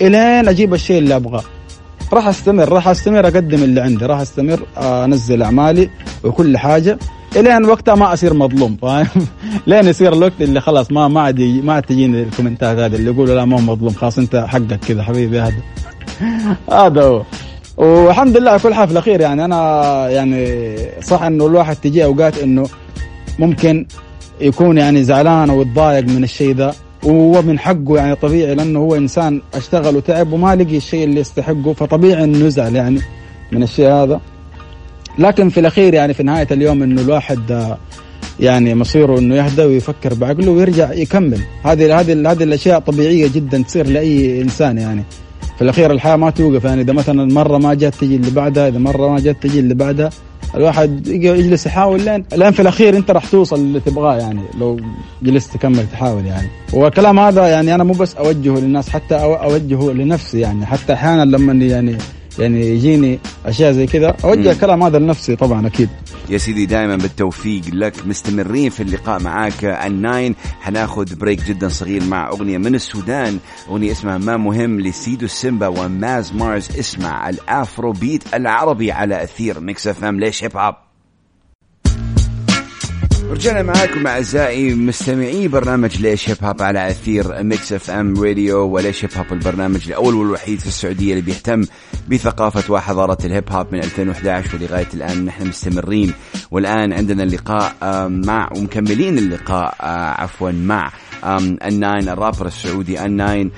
إلين 0.00 0.48
أجيب 0.48 0.74
الشيء 0.74 0.98
اللي 0.98 1.16
أبغاه 1.16 1.44
راح 2.12 2.26
أستمر 2.28 2.68
راح 2.68 2.88
أستمر 2.88 3.26
أقدم 3.26 3.62
اللي 3.62 3.80
عندي 3.80 4.06
راح 4.06 4.20
أستمر 4.20 4.66
أنزل 4.76 5.42
أعمالي 5.42 5.90
وكل 6.24 6.58
حاجة 6.58 6.98
إلين 7.36 7.64
وقتها 7.64 7.94
ما 7.94 8.12
أصير 8.12 8.34
مظلوم 8.34 8.76
فاهم؟ 8.82 9.06
لين 9.66 9.86
يصير 9.86 10.12
الوقت 10.12 10.40
اللي 10.40 10.60
خلاص 10.60 10.92
ما 10.92 11.08
ما 11.08 11.20
عاد 11.20 11.40
ما 11.40 11.72
عاد 11.72 11.82
تجيني 11.82 12.22
الكومنتات 12.22 12.78
هذه 12.78 12.94
اللي 12.94 13.10
يقولوا 13.10 13.34
لا 13.34 13.44
ما 13.44 13.56
هو 13.56 13.60
مظلوم 13.60 13.92
خلاص 13.92 14.18
أنت 14.18 14.36
حقك 14.48 14.80
كذا 14.88 15.02
حبيبي 15.02 15.40
هذا. 15.40 15.62
هذا 16.84 17.02
هو. 17.02 17.22
والحمد 17.76 18.36
لله 18.36 18.58
كل 18.58 18.74
حال 18.74 18.86
في 18.86 18.92
الأخير 18.92 19.20
يعني 19.20 19.44
أنا 19.44 20.10
يعني 20.10 20.76
صح 21.00 21.22
إنه 21.22 21.46
الواحد 21.46 21.76
تجي 21.76 22.04
أوقات 22.04 22.38
إنه 22.38 22.66
ممكن 23.38 23.86
يكون 24.40 24.78
يعني 24.78 25.02
زعلان 25.02 25.50
أو 25.50 25.62
يتضايق 25.62 26.04
من 26.04 26.24
الشيء 26.24 26.54
ذا 26.54 26.74
وهو 27.02 27.42
من 27.42 27.58
حقه 27.58 27.96
يعني 27.96 28.14
طبيعي 28.14 28.54
لأنه 28.54 28.78
هو 28.78 28.94
إنسان 28.94 29.40
أشتغل 29.54 29.96
وتعب 29.96 30.32
وما 30.32 30.56
لقي 30.56 30.76
الشيء 30.76 31.04
اللي 31.04 31.20
يستحقه 31.20 31.72
فطبيعي 31.72 32.24
إنه 32.24 32.46
يزعل 32.46 32.76
يعني 32.76 33.00
من 33.52 33.62
الشيء 33.62 33.90
هذا. 33.90 34.20
لكن 35.18 35.48
في 35.48 35.60
الأخير 35.60 35.94
يعني 35.94 36.14
في 36.14 36.22
نهاية 36.22 36.46
اليوم 36.50 36.82
إنه 36.82 37.00
الواحد 37.02 37.76
يعني 38.40 38.74
مصيره 38.74 39.18
إنه 39.18 39.34
يهدى 39.34 39.62
ويفكر 39.62 40.14
بعقله 40.14 40.50
ويرجع 40.50 40.92
يكمل. 40.92 41.40
هذه 41.64 42.00
هذه 42.00 42.30
هذه 42.30 42.42
الأشياء 42.42 42.80
طبيعية 42.80 43.28
جدا 43.34 43.62
تصير 43.62 43.86
لأي 43.86 44.42
إنسان 44.42 44.78
يعني. 44.78 45.04
في 45.56 45.62
الأخير 45.62 45.90
الحياة 45.90 46.16
ما 46.16 46.30
توقف 46.30 46.64
يعني. 46.64 46.80
إذا 46.80 46.92
مثلا 46.92 47.32
مرة 47.32 47.58
ما 47.58 47.74
جت 47.74 47.94
تجي 47.94 48.16
اللي 48.16 48.30
بعدها 48.30 48.68
إذا 48.68 48.78
مرة 48.78 49.08
ما 49.08 49.20
جت 49.20 49.36
تجي 49.42 49.60
اللي 49.60 49.74
بعدها 49.74 50.10
الواحد 50.54 51.06
يجلس 51.06 51.66
يحاول 51.66 52.02
لين 52.02 52.24
لين 52.34 52.50
في 52.50 52.62
الأخير 52.62 52.96
أنت 52.96 53.10
راح 53.10 53.26
توصل 53.26 53.56
اللي 53.56 53.80
تبغاه 53.80 54.16
يعني. 54.16 54.40
لو 54.60 54.80
جلست 55.22 55.54
تكمل 55.54 55.86
تحاول 55.92 56.26
يعني. 56.26 56.48
والكلام 56.72 57.18
هذا 57.18 57.46
يعني 57.46 57.74
أنا 57.74 57.84
مو 57.84 57.92
بس 57.92 58.14
أوجهه 58.14 58.60
للناس 58.60 58.88
حتى 58.88 59.14
أوجهه 59.14 59.92
لنفسي 59.92 60.40
يعني. 60.40 60.66
حتى 60.66 60.92
أحيانا 60.92 61.24
لما 61.36 61.64
يعني 61.64 61.96
يعني 62.38 62.68
يجيني 62.68 63.18
أشياء 63.46 63.72
زي 63.72 63.86
كذا. 63.86 64.16
أوجه 64.24 64.50
الكلام 64.50 64.82
هذا 64.82 64.98
لنفسي 64.98 65.36
طبعا 65.36 65.66
أكيد. 65.66 65.88
يا 66.28 66.38
سيدي 66.38 66.66
دائما 66.66 66.96
بالتوفيق 66.96 67.62
لك. 67.72 68.06
مستمرين 68.06 68.70
في 68.70 68.82
اللقاء 68.82 69.22
معاك. 69.22 69.64
الناين 69.64 70.34
حناخذ 70.60 71.14
break 71.14 71.44
جدا 71.44 71.68
صغير 71.68 72.04
مع 72.04 72.28
أغنية 72.28 72.58
من 72.58 72.74
السودان. 72.74 73.38
أغنية 73.68 73.92
اسمها 73.92 74.18
ما 74.18 74.36
مهم 74.36 74.80
لسيدو 74.80 75.26
سيمبا 75.26 75.66
وماز 75.66 76.32
مارز. 76.32 76.68
اسمع 76.78 77.28
ال 77.28 77.92
Afrobeat 77.92 78.34
العربي 78.34 78.92
على 78.92 79.22
أثير 79.22 79.60
Mix 79.60 79.86
FM. 79.86 80.20
ليش 80.20 80.44
هيب 80.44 80.56
هوب 80.56 80.83
رجعنا 83.30 83.62
معاكم 83.62 84.06
أعزائي 84.06 84.74
مستمعي 84.74 85.48
برنامج 85.48 86.00
ليش 86.02 86.28
هيب 86.28 86.36
هوب 86.42 86.62
على 86.62 86.88
أثير 86.88 87.42
Mix 87.42 87.72
FM 87.72 88.22
Radio 88.22 88.58
وليش 88.58 89.04
هيب 89.04 89.10
هوب 89.16 89.32
البرنامج 89.32 89.88
الأول 89.88 90.14
والوحيد 90.14 90.60
في 90.60 90.66
السعودية 90.66 91.10
اللي 91.10 91.22
بيهتم 91.22 91.64
بثقافة 92.08 92.72
وحضارة 92.72 93.18
الهيب 93.24 93.52
هوب 93.52 93.66
من 93.72 93.78
2011 93.78 94.56
ولغايه 94.56 94.86
الآن. 94.94 95.24
نحن 95.24 95.46
مستمرين 95.48 96.12
والآن 96.50 96.92
عندنا 96.92 97.22
اللقاء 97.22 97.74
مع 98.08 98.50
ومكملين 98.56 99.18
اللقاء 99.18 99.74
آه، 99.80 100.20
عفوا 100.22 100.50
مع 100.50 100.92
الناين 101.66 102.08
الرابر 102.08 102.46
السعودي 102.46 103.04
الناين. 103.04 103.50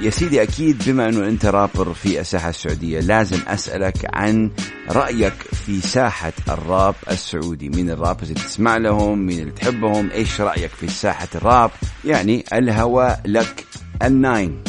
يا 0.00 0.10
سيدي 0.10 0.42
أكيد 0.42 0.82
بما 0.86 1.08
أنه 1.08 1.28
أنت 1.28 1.46
رابر 1.46 1.94
في 1.94 2.20
الساحة 2.20 2.48
السعودية 2.48 3.00
لازم 3.00 3.38
أسألك 3.48 3.96
عن 4.14 4.50
رأيك 4.90 5.32
في 5.66 5.80
ساحة 5.80 6.32
الراب 6.48 6.94
السعودي؟ 7.10 7.68
مين 7.68 7.90
الرابرز 7.90 8.30
اللي 8.30 8.40
تسمع 8.40 8.76
لهم؟ 8.76 9.26
مين 9.26 9.40
اللي 9.40 9.50
تحبهم؟ 9.50 10.10
إيش 10.10 10.40
رأيك 10.40 10.70
في 10.70 10.88
ساحة 10.88 11.28
الراب؟ 11.34 11.70
يعني 12.04 12.44
الهوى 12.52 13.16
لك 13.26 13.64
الناين. 14.02 14.62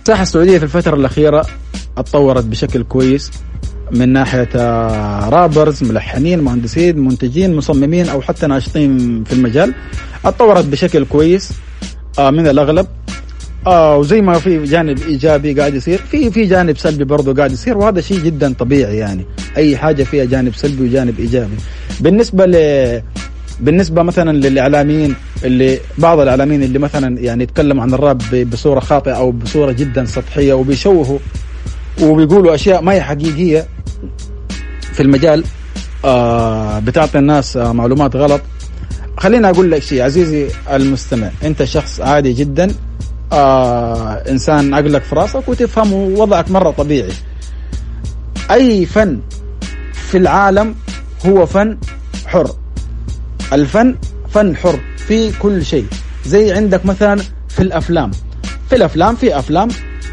الساحه 0.00 0.22
السعودية 0.22 0.58
في 0.58 0.64
الفترة 0.64 0.94
الأخيرة 0.94 1.46
اتطورت 1.98 2.44
بشكل 2.44 2.82
كويس 2.82 3.30
من 3.90 4.08
ناحية 4.08 4.48
آه، 4.56 5.28
رابرز 5.28 5.84
ملحنين 5.84 6.40
مهندسين 6.40 6.98
منتجين 6.98 7.56
مصممين 7.56 8.08
أو 8.08 8.20
حتى 8.20 8.46
ناشطين 8.46 9.24
في 9.24 9.32
المجال. 9.32 9.74
اتطورت 10.24 10.64
بشكل 10.64 11.04
كويس 11.04 11.52
آه، 12.18 12.30
من 12.30 12.46
الأغلب. 12.46 12.86
آه 13.66 13.96
وزي 13.96 14.20
ما 14.20 14.38
في 14.38 14.64
جانب 14.64 14.98
إيجابي 15.02 15.52
قاعد 15.60 15.74
يصير 15.74 15.98
في 15.98 16.30
في 16.30 16.44
جانب 16.44 16.78
سلبي 16.78 17.04
برضه 17.04 17.34
قاعد 17.34 17.52
يصير 17.52 17.78
وهذا 17.78 18.00
شيء 18.00 18.18
جدا 18.20 18.52
طبيعي 18.52 18.96
يعني 18.96 19.24
أي 19.56 19.76
حاجة 19.76 20.02
فيها 20.02 20.24
جانب 20.24 20.54
سلبي 20.54 20.82
وجانب 20.82 21.20
إيجابي. 21.20 21.54
بالنسبة 22.00 22.46
ل 22.46 23.02
بالنسبة 23.60 24.02
مثلا 24.02 24.36
للإعلاميين 24.36 25.14
اللي 25.44 25.78
بعض 25.98 26.20
الإعلاميين 26.20 26.62
اللي 26.62 26.78
مثلا 26.78 27.18
يعني 27.20 27.42
يتكلموا 27.42 27.82
عن 27.82 27.94
الراب 27.94 28.48
بصورة 28.52 28.80
خاطئة 28.80 29.12
أو 29.12 29.30
بصورة 29.32 29.72
جدا 29.72 30.04
سطحية 30.04 30.54
وبيشوهوا 30.54 31.18
وبيقولوا 32.02 32.54
أشياء 32.54 32.82
ما 32.82 32.92
هي 32.92 33.00
حقيقية 33.02 33.66
في 34.92 35.02
المجال 35.02 35.44
آه 36.04 36.78
بتعطي 36.78 37.18
الناس 37.18 37.56
آه 37.56 37.72
معلومات 37.72 38.16
غلط. 38.16 38.40
خليني 39.16 39.50
أقول 39.50 39.70
لك 39.70 39.82
شيء 39.82 40.02
عزيزي 40.02 40.46
المستمع 40.72 41.30
أنت 41.44 41.64
شخص 41.64 42.00
عادي 42.00 42.32
جدا 42.32 42.68
آه 43.32 44.12
إنسان 44.28 44.74
عقلك 44.74 45.02
في 45.02 45.14
راسك 45.14 45.48
وتفهم 45.48 45.92
وضعك 45.92 46.50
مرة 46.50 46.70
طبيعي. 46.70 47.12
أي 48.50 48.86
فن 48.86 49.20
في 49.92 50.18
العالم 50.18 50.74
هو 51.26 51.46
فن 51.46 51.78
حر. 52.26 52.50
الفن 53.52 53.96
فن 54.30 54.56
حر 54.56 54.80
في 54.96 55.32
كل 55.38 55.64
شيء. 55.64 55.86
زي 56.26 56.52
عندك 56.52 56.86
مثلا 56.86 57.22
في 57.48 57.62
الأفلام. 57.62 58.10
في 58.68 58.76
الأفلام 58.76 59.16
في 59.16 59.38
أفلام. 59.38 59.68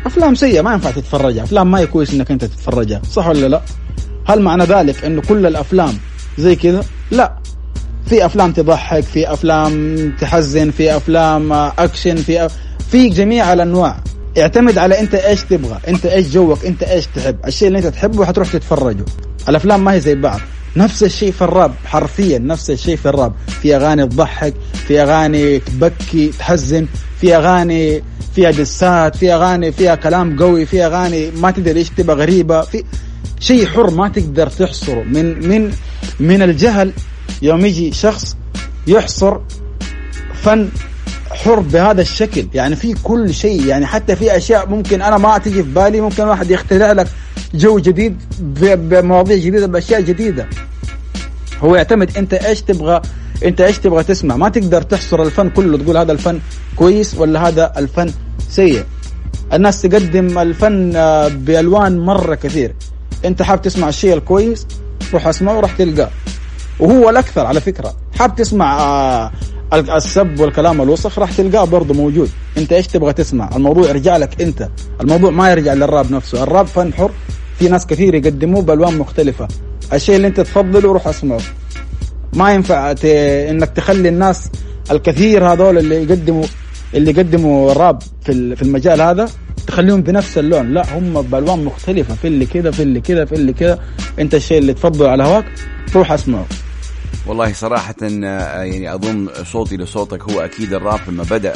أفلام 0.05 0.35
سيئة 0.35 0.61
ما 0.61 0.73
ينفع 0.73 0.91
تتفرجها 0.91 1.43
أفلام 1.43 1.71
ما 1.71 1.79
هي 1.79 1.87
كويس 1.87 2.13
إنك 2.13 2.31
أنت 2.31 2.45
تتفرجها. 2.45 3.01
صح 3.11 3.27
ولا 3.27 3.47
لا؟ 3.47 3.61
هل 4.25 4.41
معنى 4.41 4.63
ذلك 4.63 5.05
انه 5.05 5.21
كل 5.21 5.45
الأفلام 5.45 5.93
زي 6.37 6.55
كذا؟ 6.55 6.83
لا. 7.11 7.33
في 8.05 8.25
أفلام 8.25 8.51
تضحك 8.51 9.03
في 9.03 9.33
أفلام 9.33 9.95
تحزن 10.21 10.71
في 10.71 10.97
أفلام 10.97 11.53
أكشن 11.53 12.15
في 12.15 12.45
أف... 12.45 12.57
في 12.91 13.09
جميع 13.09 13.53
الأنواع. 13.53 14.03
اعتمد 14.37 14.77
على 14.77 14.99
أنت 14.99 15.15
إيش 15.15 15.43
تبغى 15.43 15.79
أنت 15.87 16.05
إيش 16.05 16.27
جوك 16.27 16.65
أنت 16.65 16.83
إيش 16.83 17.07
تحب. 17.15 17.37
الشيء 17.47 17.67
اللي 17.67 17.79
أنت 17.79 17.87
تحبه 17.87 18.25
حتروح 18.25 18.51
تتفرجه. 18.51 19.05
الأفلام 19.49 19.83
ما 19.83 19.93
هي 19.93 19.99
زي 19.99 20.15
بعض. 20.15 20.39
نفس 20.75 21.03
الشيء 21.03 21.31
في 21.31 21.41
الراب 21.41 21.73
حرفيا 21.85 22.37
نفس 22.39 22.71
الشيء 22.71 22.95
في 22.95 23.05
الراب. 23.09 23.33
في 23.61 23.75
أغاني 23.75 24.07
تضحك 24.07 24.53
في 24.87 25.01
أغاني 25.01 25.59
تبكي 25.59 26.31
تحزن 26.39 26.87
في 27.21 27.35
أغاني 27.35 28.03
فيها 28.35 28.51
دسات 28.51 29.15
في 29.15 29.33
أغاني 29.33 29.71
فيها 29.71 29.95
كلام 29.95 30.39
قوي 30.39 30.65
في 30.65 30.85
أغاني 30.85 31.31
ما 31.31 31.51
تدري 31.51 31.79
إيش 31.79 31.89
تبغى 31.89 32.15
غريبة. 32.15 32.61
في 32.61 32.83
شيء 33.39 33.65
حر 33.65 33.89
ما 33.89 34.07
تقدر 34.07 34.47
تحصره. 34.47 35.03
من 35.03 35.47
من 35.49 35.71
من 36.19 36.41
الجهل 36.41 36.93
يوم 37.41 37.65
يجي 37.65 37.91
شخص 37.91 38.35
يحصر 38.87 39.37
فن 40.33 40.69
حر 41.43 41.59
بهذا 41.59 42.01
الشكل. 42.01 42.47
يعني 42.53 42.75
في 42.75 42.95
كل 43.03 43.33
شيء 43.33 43.65
يعني 43.65 43.85
حتى 43.85 44.15
في 44.15 44.37
أشياء 44.37 44.69
ممكن 44.69 45.01
أنا 45.01 45.17
ما 45.17 45.37
تجي 45.37 45.63
في 45.63 45.69
بالي 45.69 46.01
ممكن 46.01 46.23
واحد 46.23 46.51
يخترع 46.51 46.91
لك 46.91 47.07
جو 47.53 47.79
جديد 47.79 48.17
بمواضيع 48.39 49.37
جديدة 49.37 49.67
بأشياء 49.67 50.01
جديدة. 50.01 50.47
هو 51.63 51.75
يعتمد 51.75 52.17
أنت 52.17 52.33
إيش 52.33 52.61
تبغى 52.61 53.01
أنت 53.45 53.61
إيش 53.61 53.77
تبغى 53.77 54.03
تسمع. 54.03 54.35
ما 54.35 54.49
تقدر 54.49 54.81
تحصر 54.81 55.23
الفن 55.23 55.49
كله 55.49 55.77
تقول 55.77 55.97
هذا 55.97 56.11
الفن 56.11 56.39
كويس 56.75 57.15
ولا 57.15 57.47
هذا 57.47 57.73
الفن 57.77 58.11
سيء. 58.49 58.83
الناس 59.53 59.81
تقدم 59.81 60.39
الفن 60.39 60.95
آه، 60.95 61.27
بألوان 61.27 61.99
مرة 61.99 62.35
كثير. 62.35 62.75
أنت 63.25 63.41
حاب 63.41 63.61
تسمع 63.61 63.89
الشيء 63.89 64.13
الكويس 64.13 64.67
روح 65.13 65.27
اسمعه 65.27 65.57
وراح 65.57 65.75
تلقاه. 65.77 66.09
وهو 66.79 67.09
الأكثر 67.09 67.45
على 67.45 67.61
فكرة. 67.61 67.93
حاب 68.19 68.35
تسمع 68.35 68.79
آه، 68.79 69.31
السب 69.73 70.39
والكلام 70.39 70.81
الوسخ 70.81 71.19
راح 71.19 71.31
تلقاه 71.31 71.65
برضه 71.65 71.93
موجود. 71.93 72.29
انت 72.57 72.73
إيش 72.73 72.87
تبغى 72.87 73.13
تسمع؟ 73.13 73.49
الموضوع 73.55 73.89
يرجع 73.89 74.17
لك 74.17 74.41
انت. 74.41 74.69
الموضوع 75.01 75.31
ما 75.31 75.51
يرجع 75.51 75.73
للراب 75.73 76.11
نفسه. 76.11 76.43
الراب 76.43 76.67
فن 76.67 76.93
حر. 76.93 77.11
في 77.59 77.69
ناس 77.69 77.85
كثير 77.87 78.15
يقدموه 78.15 78.61
بألوان 78.61 78.97
مختلفة. 78.97 79.47
الشيء 79.93 80.15
اللي 80.15 80.27
انت 80.27 80.39
تفضله 80.39 80.93
روح 80.93 81.07
اسمعه. 81.07 81.39
ما 82.33 82.53
ينفع 82.53 82.93
ت... 82.93 83.05
انك 83.49 83.69
تخلي 83.69 84.09
الناس 84.09 84.49
الكثير 84.91 85.47
هذول 85.47 85.77
اللي 85.77 86.03
يقدموا 86.03 86.43
اللي 86.93 87.11
يقدموا 87.11 87.73
راب 87.73 88.01
في 88.21 88.55
في 88.55 88.61
المجال 88.61 89.01
هذا 89.01 89.29
تخليهم 89.67 90.01
بنفس 90.01 90.37
اللون. 90.37 90.73
لا 90.73 90.97
هم 90.97 91.21
بألوان 91.21 91.65
مختلفة. 91.65 92.15
في 92.15 92.27
اللي 92.27 92.45
كذا 92.45 92.71
في 92.71 92.83
اللي 92.83 93.01
كذا 93.01 93.25
في 93.25 93.35
اللي 93.35 93.53
كذا. 93.53 93.79
انت 94.19 94.35
الشيء 94.35 94.57
اللي 94.57 94.73
تفضل 94.73 95.05
على 95.05 95.23
هواك 95.23 95.45
روح 95.95 96.11
اسمعه. 96.11 96.45
والله 97.27 97.53
صراحة 97.53 97.95
آه، 98.03 98.63
يعني 98.63 98.93
أظن 98.93 99.29
صوتي 99.43 99.77
لصوتك. 99.77 100.23
هو 100.23 100.39
أكيد 100.39 100.73
الراب 100.73 100.99
لما 101.07 101.23
بدأ 101.23 101.53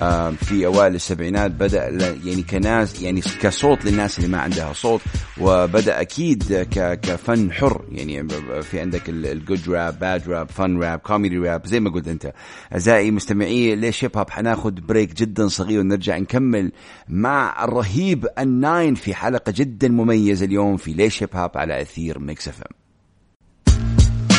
آه، 0.00 0.30
في 0.30 0.66
أوائل 0.66 0.94
السبعينات 0.94 1.50
بدأ 1.50 1.88
يعني 2.24 2.42
كناس 2.42 3.02
يعني 3.02 3.20
كصوت 3.20 3.84
للناس 3.84 4.18
اللي 4.18 4.28
ما 4.28 4.38
عندها 4.38 4.72
صوت. 4.72 5.00
وبدأ 5.40 6.00
أكيد 6.00 6.66
كفن 7.02 7.52
حر. 7.52 7.84
يعني 7.92 8.28
في 8.62 8.80
عندك 8.80 9.08
ال 9.08 9.20
good 9.20 9.68
rap 9.68 9.98
bad 9.98 10.28
rap 10.28 10.50
fun 10.50 10.78
rap 10.78 10.98
comedy 10.98 11.38
rap 11.38 11.66
زي 11.66 11.80
ما 11.80 11.90
قلت 11.90 12.08
أنت. 12.08 12.32
أعزائي 12.72 13.10
مستمعي 13.10 13.76
ليش 13.76 14.04
هيب 14.04 14.16
هوب 14.16 14.30
حناخذ 14.30 14.70
break 14.70 15.14
جدا 15.14 15.48
صغير 15.48 15.80
ونرجع 15.80 16.18
نكمل 16.18 16.72
مع 17.08 17.64
الرهيب 17.64 18.26
الناين 18.38 18.94
في 18.94 19.14
حلقة 19.14 19.52
جدا 19.56 19.88
مميزة 19.88 20.46
اليوم 20.46 20.76
في 20.76 20.92
ليش 20.92 21.22
هيب 21.22 21.36
هوب 21.36 21.50
على 21.54 21.82
أثير 21.82 22.18
Mix 22.18 22.48
FM 22.48 22.83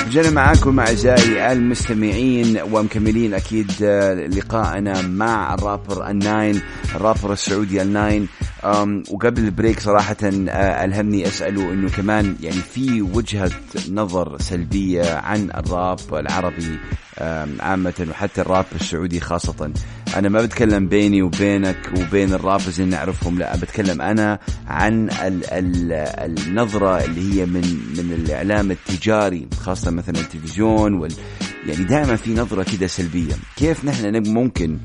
رجعنا 0.06 0.30
معاكم 0.30 0.80
أعزائي 0.80 1.52
المستمعين 1.52 2.62
ومكملين 2.72 3.34
أكيد 3.34 3.72
آه، 3.84 4.14
لقائنا 4.14 5.02
مع 5.02 5.54
الرابر 5.54 6.10
الناين 6.10 6.62
الرابر 6.96 7.34
السعودي 7.34 7.82
الناين 7.82 8.28
وقبل 9.12 9.44
ال 9.44 9.50
break 9.50 9.80
صراحة 9.80 10.16
آه، 10.24 10.86
ألهمني 10.86 11.28
أسأله 11.28 11.74
أنه 11.74 11.90
كمان 11.90 12.36
يعني 12.42 12.62
في 12.62 13.02
وجهة 13.02 13.52
نظر 13.92 14.38
سلبية 14.40 15.16
عن 15.16 15.50
الراب 15.56 16.00
العربي 16.14 16.80
عامة 17.60 18.08
وحتى 18.10 18.42
الراب 18.42 18.66
السعودي 18.76 19.20
خاصة. 19.20 19.72
أنا 20.16 20.30
ما 20.30 20.42
بتكلم 20.42 20.88
بيني 20.88 21.22
وبينك 21.22 21.92
وبين 22.00 22.34
ال 22.34 22.40
rappers 22.40 22.82
اللي 22.82 22.96
نعرفهم 22.96 23.40
لا 23.40 23.56
بتكلم 23.58 24.02
أنا 24.02 24.40
عن 24.68 25.10
ال 25.10 25.46
ال 25.52 25.92
النظرة 26.38 27.06
اللي 27.06 27.34
هي 27.34 27.46
من 27.46 27.62
من 27.98 28.14
الإعلام 28.14 28.72
التجاري 28.72 29.48
خاصة 29.60 29.92
مثلا 29.92 30.20
التلفزيون 30.20 30.94
وال 30.94 31.14
يعني 31.68 31.84
دائما 31.84 32.16
في 32.16 32.34
نظرة 32.34 32.66
كده 32.78 32.88
سلبية. 32.88 33.34
كيف 33.56 33.86
نحن 33.86 34.28
ممكن 34.30 34.78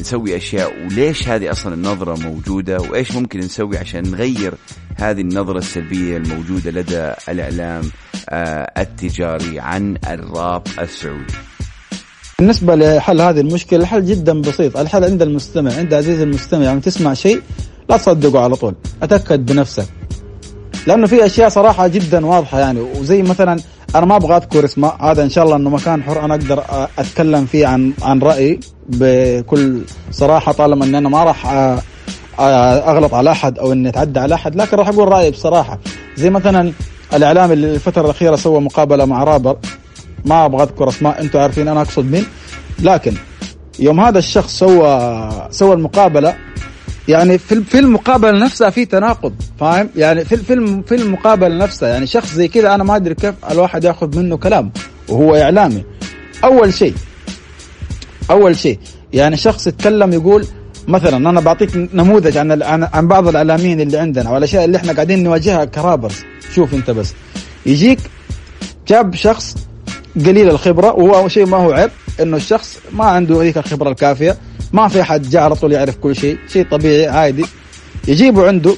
نسوي 0.00 0.36
أشياء؟ 0.36 0.86
وليش 0.86 1.28
هذه 1.28 1.50
أصلا 1.50 1.74
النظرة 1.74 2.18
موجودة؟ 2.18 2.80
وإيش 2.80 3.12
ممكن 3.12 3.38
نسوي 3.38 3.78
عشان 3.78 4.10
نغير 4.10 4.54
هذه 4.96 5.20
النظرة 5.20 5.58
السلبية 5.58 6.16
الموجودة 6.16 6.70
لدى 6.70 7.12
الإعلام 7.28 7.90
آه، 8.28 8.72
التجاري 8.78 9.60
عن 9.60 9.98
الراب 10.08 10.62
السعودي؟ 10.78 11.34
بالنسبة 12.40 12.74
لحل 12.74 13.20
هذه 13.20 13.40
المشكلة 13.40 13.80
الحل 13.80 14.04
جدا 14.04 14.40
بسيط. 14.40 14.76
الحل 14.76 15.04
عند 15.04 15.22
المستمع 15.22 15.74
عند 15.74 15.94
عزيز 15.94 16.20
المستمع. 16.20 16.64
يعني 16.64 16.80
تسمع 16.80 17.14
شيء 17.14 17.42
لا 17.90 17.96
تصدقه 17.96 18.40
على 18.40 18.56
طول. 18.56 18.74
أتأكد 19.02 19.46
بنفسك. 19.46 19.86
لأنه 20.86 21.06
في 21.06 21.26
أشياء 21.26 21.48
صراحة 21.48 21.88
جدا 21.88 22.26
واضحة 22.26 22.60
يعني. 22.60 22.80
وزي 22.80 23.22
مثلا 23.22 23.60
أنا 23.94 24.06
ما 24.06 24.16
أبغى 24.16 24.36
أذكر 24.36 24.64
اسمه 24.64 24.92
هذا 25.00 25.22
إن 25.22 25.30
شاء 25.30 25.44
الله 25.44 25.56
إنه 25.56 25.70
مكان 25.70 26.02
حر 26.02 26.24
أنا 26.24 26.34
أقدر 26.34 26.64
أتكلم 26.98 27.46
فيه 27.46 27.66
عن 27.66 27.92
عن 28.02 28.18
رأيي 28.18 28.60
بكل 28.88 29.82
صراحة 30.10 30.52
طالما 30.52 30.84
إن 30.84 30.94
أنا 30.94 31.08
ما 31.08 31.24
راح 31.24 31.46
أغلط 32.88 33.14
على 33.14 33.30
أحد 33.30 33.58
أو 33.58 33.72
إني 33.72 33.88
أتعدى 33.88 34.20
على 34.20 34.34
أحد. 34.34 34.56
لكن 34.56 34.76
راح 34.76 34.88
أقول 34.88 35.08
رأيي 35.08 35.30
بصراحة. 35.30 35.78
زي 36.16 36.30
مثلا 36.30 36.72
الإعلام 37.14 37.52
اللي 37.52 37.74
الفترة 37.74 38.04
الأخيرة 38.04 38.36
سوى 38.36 38.60
مقابلة 38.60 39.04
مع 39.04 39.24
رابر. 39.24 39.56
ما 40.24 40.44
أبغى 40.44 40.62
أذكر 40.62 40.88
أسماء 40.88 41.20
أنتم 41.20 41.38
عارفين 41.38 41.68
أنا 41.68 41.80
أقصد 41.80 42.04
مين. 42.10 42.26
لكن 42.82 43.14
يوم 43.78 44.00
هذا 44.00 44.18
الشخص 44.18 44.58
سوى 44.58 45.48
سوى 45.50 45.74
المقابلة 45.74 46.34
يعني 47.08 47.38
في 47.38 47.64
في 47.64 47.78
المقابلة 47.78 48.38
نفسها 48.38 48.70
في 48.70 48.84
تناقض 48.84 49.34
فاهم؟ 49.60 49.88
يعني 49.96 50.24
في 50.24 50.36
في 50.36 50.82
في 50.86 50.94
المقابلة 50.94 51.56
نفسها 51.56 51.88
يعني 51.88 52.06
شخص 52.06 52.34
زي 52.34 52.48
كذا 52.48 52.74
أنا 52.74 52.84
ما 52.84 52.96
أدري 52.96 53.14
كيف 53.14 53.34
الواحد 53.50 53.84
يأخذ 53.84 54.18
منه 54.18 54.36
كلام 54.36 54.72
وهو 55.08 55.34
إعلامي. 55.36 55.84
أول 56.44 56.74
شيء 56.74 56.94
أول 58.30 58.56
شيء 58.58 58.78
يعني 59.12 59.36
شخص 59.36 59.66
يتكلم 59.66 60.12
يقول 60.12 60.46
مثلا 60.88 61.16
أنا 61.30 61.40
بعطيك 61.40 61.70
نموذج 61.94 62.36
عن 62.36 62.62
عن 62.92 63.08
بعض 63.08 63.28
الإعلاميين 63.28 63.80
اللي 63.80 63.98
عندنا 63.98 64.30
والأشياء 64.30 64.64
اللي 64.64 64.76
إحنا 64.76 64.92
قاعدين 64.92 65.22
نواجهها 65.22 65.64
كرابرز. 65.64 66.16
شوف 66.54 66.74
أنت 66.74 66.90
بس 66.90 67.14
يجيك 67.66 67.98
جاب 68.88 69.14
شخص 69.14 69.54
قليل 70.26 70.48
الخبرة 70.50 70.92
وهو 70.92 71.28
شيء 71.28 71.46
ما 71.46 71.56
هو 71.56 71.72
عيب 71.72 71.90
إنه 72.20 72.36
الشخص 72.36 72.78
ما 72.92 73.04
عنده 73.04 73.42
ذيك 73.42 73.58
الخبرة 73.58 73.90
الكافية 73.90 74.36
ما 74.72 74.88
في 74.88 75.02
حد 75.02 75.22
جاء 75.22 75.42
على 75.42 75.54
طول 75.54 75.72
يعرف 75.72 75.96
كل 75.96 76.16
شيء 76.16 76.38
شيء 76.48 76.66
طبيعي 76.70 77.06
عادي. 77.06 77.44
يجيبه 78.08 78.46
عنده 78.46 78.76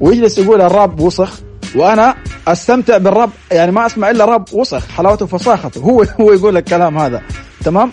ويجلس 0.00 0.38
يقول 0.38 0.60
الراب 0.60 1.00
وسخ 1.00 1.40
وأنا 1.74 2.16
أستمتع 2.48 2.98
بالراب 2.98 3.30
يعني 3.52 3.72
ما 3.72 3.86
أسمع 3.86 4.10
إلا 4.10 4.24
راب 4.24 4.44
وسخ 4.52 4.88
حلاوته 4.88 5.24
وفصاخته 5.24 5.80
هو 5.80 6.02
هو 6.20 6.32
يقول 6.32 6.56
الكلام 6.56 6.98
هذا. 6.98 7.22
تمام؟ 7.64 7.90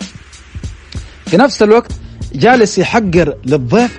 في 1.26 1.36
نفس 1.36 1.62
الوقت 1.62 1.92
جالس 2.32 2.78
يحقر 2.78 3.34
للضيف 3.46 3.98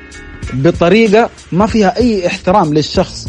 بطريقة 0.53 1.29
ما 1.51 1.65
فيها 1.65 1.97
أي 1.97 2.27
احترام 2.27 2.73
للشخص. 2.73 3.27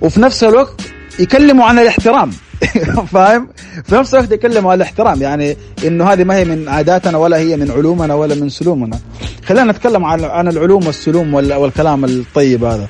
وفي 0.00 0.20
نفس 0.20 0.44
الوقت 0.44 0.80
يكلموا 1.18 1.64
عن 1.64 1.78
الاحترام. 1.78 2.30
فاهم؟ 3.12 3.48
في 3.84 3.94
نفس 3.94 4.14
الوقت 4.14 4.32
يتكلموا 4.32 4.70
على 4.70 4.76
الاحترام 4.76 5.22
يعني 5.22 5.56
إنه 5.86 6.04
هذه 6.04 6.24
ما 6.24 6.36
هي 6.36 6.44
من 6.44 6.68
عاداتنا 6.68 7.18
ولا 7.18 7.36
هي 7.36 7.56
من 7.56 7.70
علومنا 7.70 8.14
ولا 8.14 8.34
من 8.34 8.48
سلومنا. 8.48 8.98
خلينا 9.44 9.72
نتكلم 9.72 10.04
عن 10.04 10.24
عن 10.24 10.48
العلوم 10.48 10.86
والسلوم 10.86 11.34
والكلام 11.34 12.04
الطيب 12.04 12.64
هذا. 12.64 12.88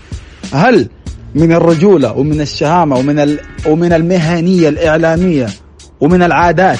هل 0.52 0.88
من 1.34 1.52
الرجولة 1.52 2.12
ومن 2.12 2.40
الشهامة 2.40 2.96
ومن 2.96 3.36
ومن 3.66 3.92
المهنية 3.92 4.68
الإعلامية 4.68 5.46
ومن 6.00 6.22
العادات 6.22 6.78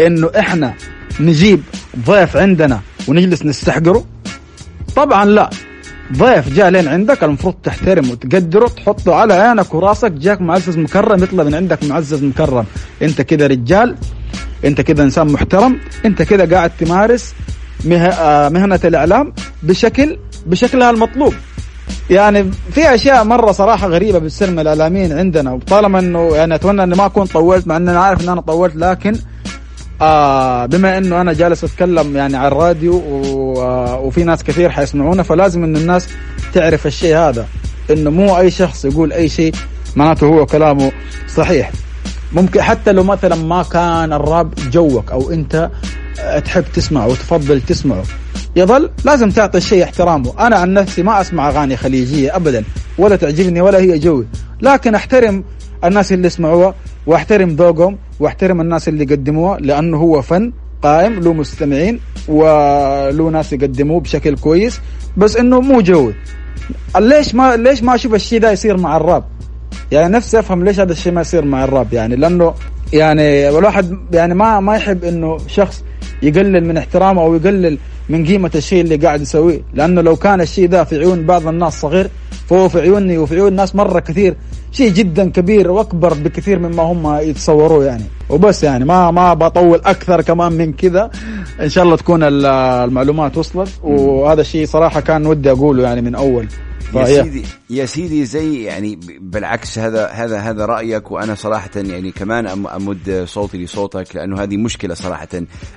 إنه 0.00 0.30
إحنا 0.38 0.74
نجيب 1.20 1.62
ضيف 2.06 2.36
عندنا 2.36 2.80
ونجلس 3.08 3.42
نستحقره؟ 3.46 4.04
طبعا 4.96 5.24
لا. 5.24 5.50
ضيف 6.12 6.48
جاء 6.54 6.68
لين 6.70 6.88
عندك 6.88 7.24
المفروض 7.24 7.54
تحترمه 7.62 8.10
وتقدره 8.12 8.68
تحطه 8.68 9.14
على 9.14 9.34
عينك 9.34 9.74
وراسك 9.74 10.12
جاك 10.12 10.40
معزز 10.40 10.78
مكرم 10.78 11.22
يطلع 11.22 11.44
من 11.44 11.54
عندك 11.54 11.84
معزز 11.84 12.24
مكرم. 12.24 12.64
انت 13.02 13.20
كده 13.22 13.46
رجال 13.46 13.96
انت 14.64 14.80
كده 14.80 15.02
انسان 15.02 15.26
محترم 15.26 15.78
انت 16.04 16.22
كده 16.22 16.56
قاعد 16.56 16.70
تمارس 16.80 17.34
آه، 17.92 18.48
مهنة 18.48 18.80
الإعلام 18.84 19.32
بشكل 19.62 20.18
بشكلها 20.46 20.90
المطلوب. 20.90 21.34
يعني 22.10 22.50
في 22.72 22.94
أشياء 22.94 23.24
مرة 23.24 23.52
صراحة 23.52 23.88
غريبة 23.88 24.18
من 24.50 24.58
الإعلاميين 24.58 25.12
عندنا 25.18 25.52
وطالما 25.52 25.98
إنه 25.98 26.36
يعني 26.36 26.54
أتمنى 26.54 26.82
إني 26.82 26.94
ما 26.94 27.06
أكون 27.06 27.26
طولت 27.26 27.66
مع 27.66 27.76
ان 27.76 27.88
أنا 27.88 28.00
عارف 28.00 28.24
إن 28.24 28.28
أنا 28.28 28.40
طولت 28.40 28.76
لكن 28.76 29.16
آه 30.02 30.66
بما 30.66 30.98
إنه 30.98 31.20
أنا 31.20 31.32
جالس 31.32 31.64
أتكلم 31.64 32.16
يعني 32.16 32.36
على 32.36 32.48
الراديو 32.48 33.02
آه، 33.62 33.98
وفي 34.00 34.24
ناس 34.24 34.44
كثير 34.44 34.70
حيسمعونا 34.70 35.22
فلازم 35.22 35.64
إن 35.64 35.76
الناس 35.76 36.08
تعرف 36.52 36.86
الشيء 36.86 37.16
هذا 37.16 37.46
إنه 37.90 38.10
مو 38.10 38.38
أي 38.38 38.50
شخص 38.50 38.84
يقول 38.84 39.12
أي 39.12 39.28
شيء 39.28 39.54
معناته 39.96 40.26
هو 40.26 40.46
كلامه 40.46 40.92
صحيح. 41.34 41.70
ممكن 42.32 42.62
حتى 42.62 42.92
لو 42.92 43.02
مثلا 43.02 43.36
ما 43.36 43.62
كان 43.62 44.12
الراب 44.12 44.54
جوك 44.72 45.10
أو 45.10 45.30
أنت 45.30 45.70
تحب 46.44 46.64
تسمعه 46.74 47.06
وتفضل 47.06 47.60
تسمعه 47.60 48.02
يظل 48.56 48.90
لازم 49.04 49.30
تعطي 49.30 49.58
الشيء 49.58 49.84
احترامه. 49.84 50.46
أنا 50.46 50.56
عن 50.56 50.74
نفسي 50.74 51.02
ما 51.02 51.20
أسمع 51.20 51.48
أغاني 51.48 51.76
خليجية 51.76 52.36
ابدا 52.36 52.64
ولا 52.98 53.16
تعجبني 53.16 53.60
ولا 53.60 53.78
هي 53.78 53.98
جوي 53.98 54.26
لكن 54.62 54.94
أحترم 54.94 55.44
الناس 55.84 56.12
اللي 56.12 56.26
يسمعوها 56.26 56.74
وأحترم 57.06 57.50
ذوقهم 57.50 57.98
واحترم 58.20 58.60
الناس 58.60 58.88
اللي 58.88 59.04
قدموها 59.04 59.58
لأنه 59.60 59.96
هو 59.96 60.22
فن 60.22 60.52
قائم 60.82 61.20
له 61.20 61.32
مستمعين 61.32 62.00
وله 62.28 63.30
ناس 63.30 63.52
يقدموه 63.52 64.00
بشكل 64.00 64.36
كويس. 64.36 64.80
بس 65.16 65.36
إنه 65.36 65.60
مو 65.60 65.80
جوي. 65.80 66.14
ليش 66.96 67.34
ما 67.34 67.56
ليش 67.56 67.82
ما 67.82 67.94
أشوف 67.94 68.14
الشيء 68.14 68.40
ده 68.40 68.52
يصير 68.52 68.76
مع 68.76 68.96
الراب؟ 68.96 69.24
يعني 69.92 70.12
نفسي 70.12 70.38
أفهم 70.38 70.64
ليش 70.64 70.80
هذا 70.80 70.92
الشيء 70.92 71.12
ما 71.12 71.20
يصير 71.20 71.44
مع 71.44 71.64
الراب. 71.64 71.92
يعني 71.92 72.16
لأنه 72.16 72.54
يعني 72.92 73.48
الواحد 73.48 73.98
يعني 74.12 74.34
ما 74.34 74.60
ما 74.60 74.76
يحب 74.76 75.04
إنه 75.04 75.38
شخص 75.46 75.84
يقلل 76.22 76.64
من 76.64 76.76
احترامه 76.76 77.22
أو 77.22 77.34
يقلل 77.34 77.78
من 78.08 78.26
قيمة 78.26 78.50
الشيء 78.54 78.80
اللي 78.80 78.96
قاعد 78.96 79.20
يسويه. 79.20 79.60
لأنه 79.74 80.00
لو 80.00 80.16
كان 80.16 80.40
الشيء 80.40 80.68
ده 80.68 80.84
في 80.84 80.98
عيون 80.98 81.26
بعض 81.26 81.48
الناس 81.48 81.80
صغير 81.80 82.10
فهو 82.48 82.68
في 82.68 82.80
عيوني 82.80 83.18
وفي 83.18 83.34
عيون 83.34 83.52
ناس 83.52 83.74
مرة 83.76 84.00
كثير 84.00 84.36
شيء 84.74 84.92
جدا 84.92 85.30
كبير 85.30 85.70
وأكبر 85.70 86.14
بكثير 86.14 86.58
مما 86.58 86.82
هم 86.82 87.14
يتصوروه 87.20 87.84
يعني. 87.84 88.04
وبس 88.30 88.64
يعني 88.64 88.84
ما 88.84 89.10
ما 89.10 89.34
بطول 89.34 89.80
أكثر 89.84 90.22
كمان 90.22 90.52
من 90.52 90.72
كذا. 90.72 91.10
إن 91.60 91.68
شاء 91.68 91.84
الله 91.84 91.96
تكون 91.96 92.22
المعلومات 92.22 93.38
وصلت. 93.38 93.70
وهذا 93.82 94.40
الشيء 94.40 94.66
صراحة 94.66 95.00
كان 95.00 95.26
ودي 95.26 95.50
أقوله 95.50 95.82
يعني 95.82 96.00
من 96.00 96.14
أول. 96.14 96.46
يا 96.94 97.22
سيدي. 97.22 97.42
يا 97.70 97.86
سيدي 97.86 98.24
زي 98.24 98.62
يعني 98.62 98.98
بالعكس 99.20 99.78
هذا 99.78 100.06
هذا 100.06 100.38
هذا 100.38 100.66
رأيك 100.66 101.10
وأنا 101.10 101.34
صراحة 101.34 101.70
يعني 101.76 102.10
كمان 102.10 102.46
أمد 102.46 103.24
صوتي 103.28 103.58
لصوتك 103.58 104.16
لأنه 104.16 104.42
هذه 104.42 104.56
مشكلة 104.56 104.94
صراحة 104.94 105.28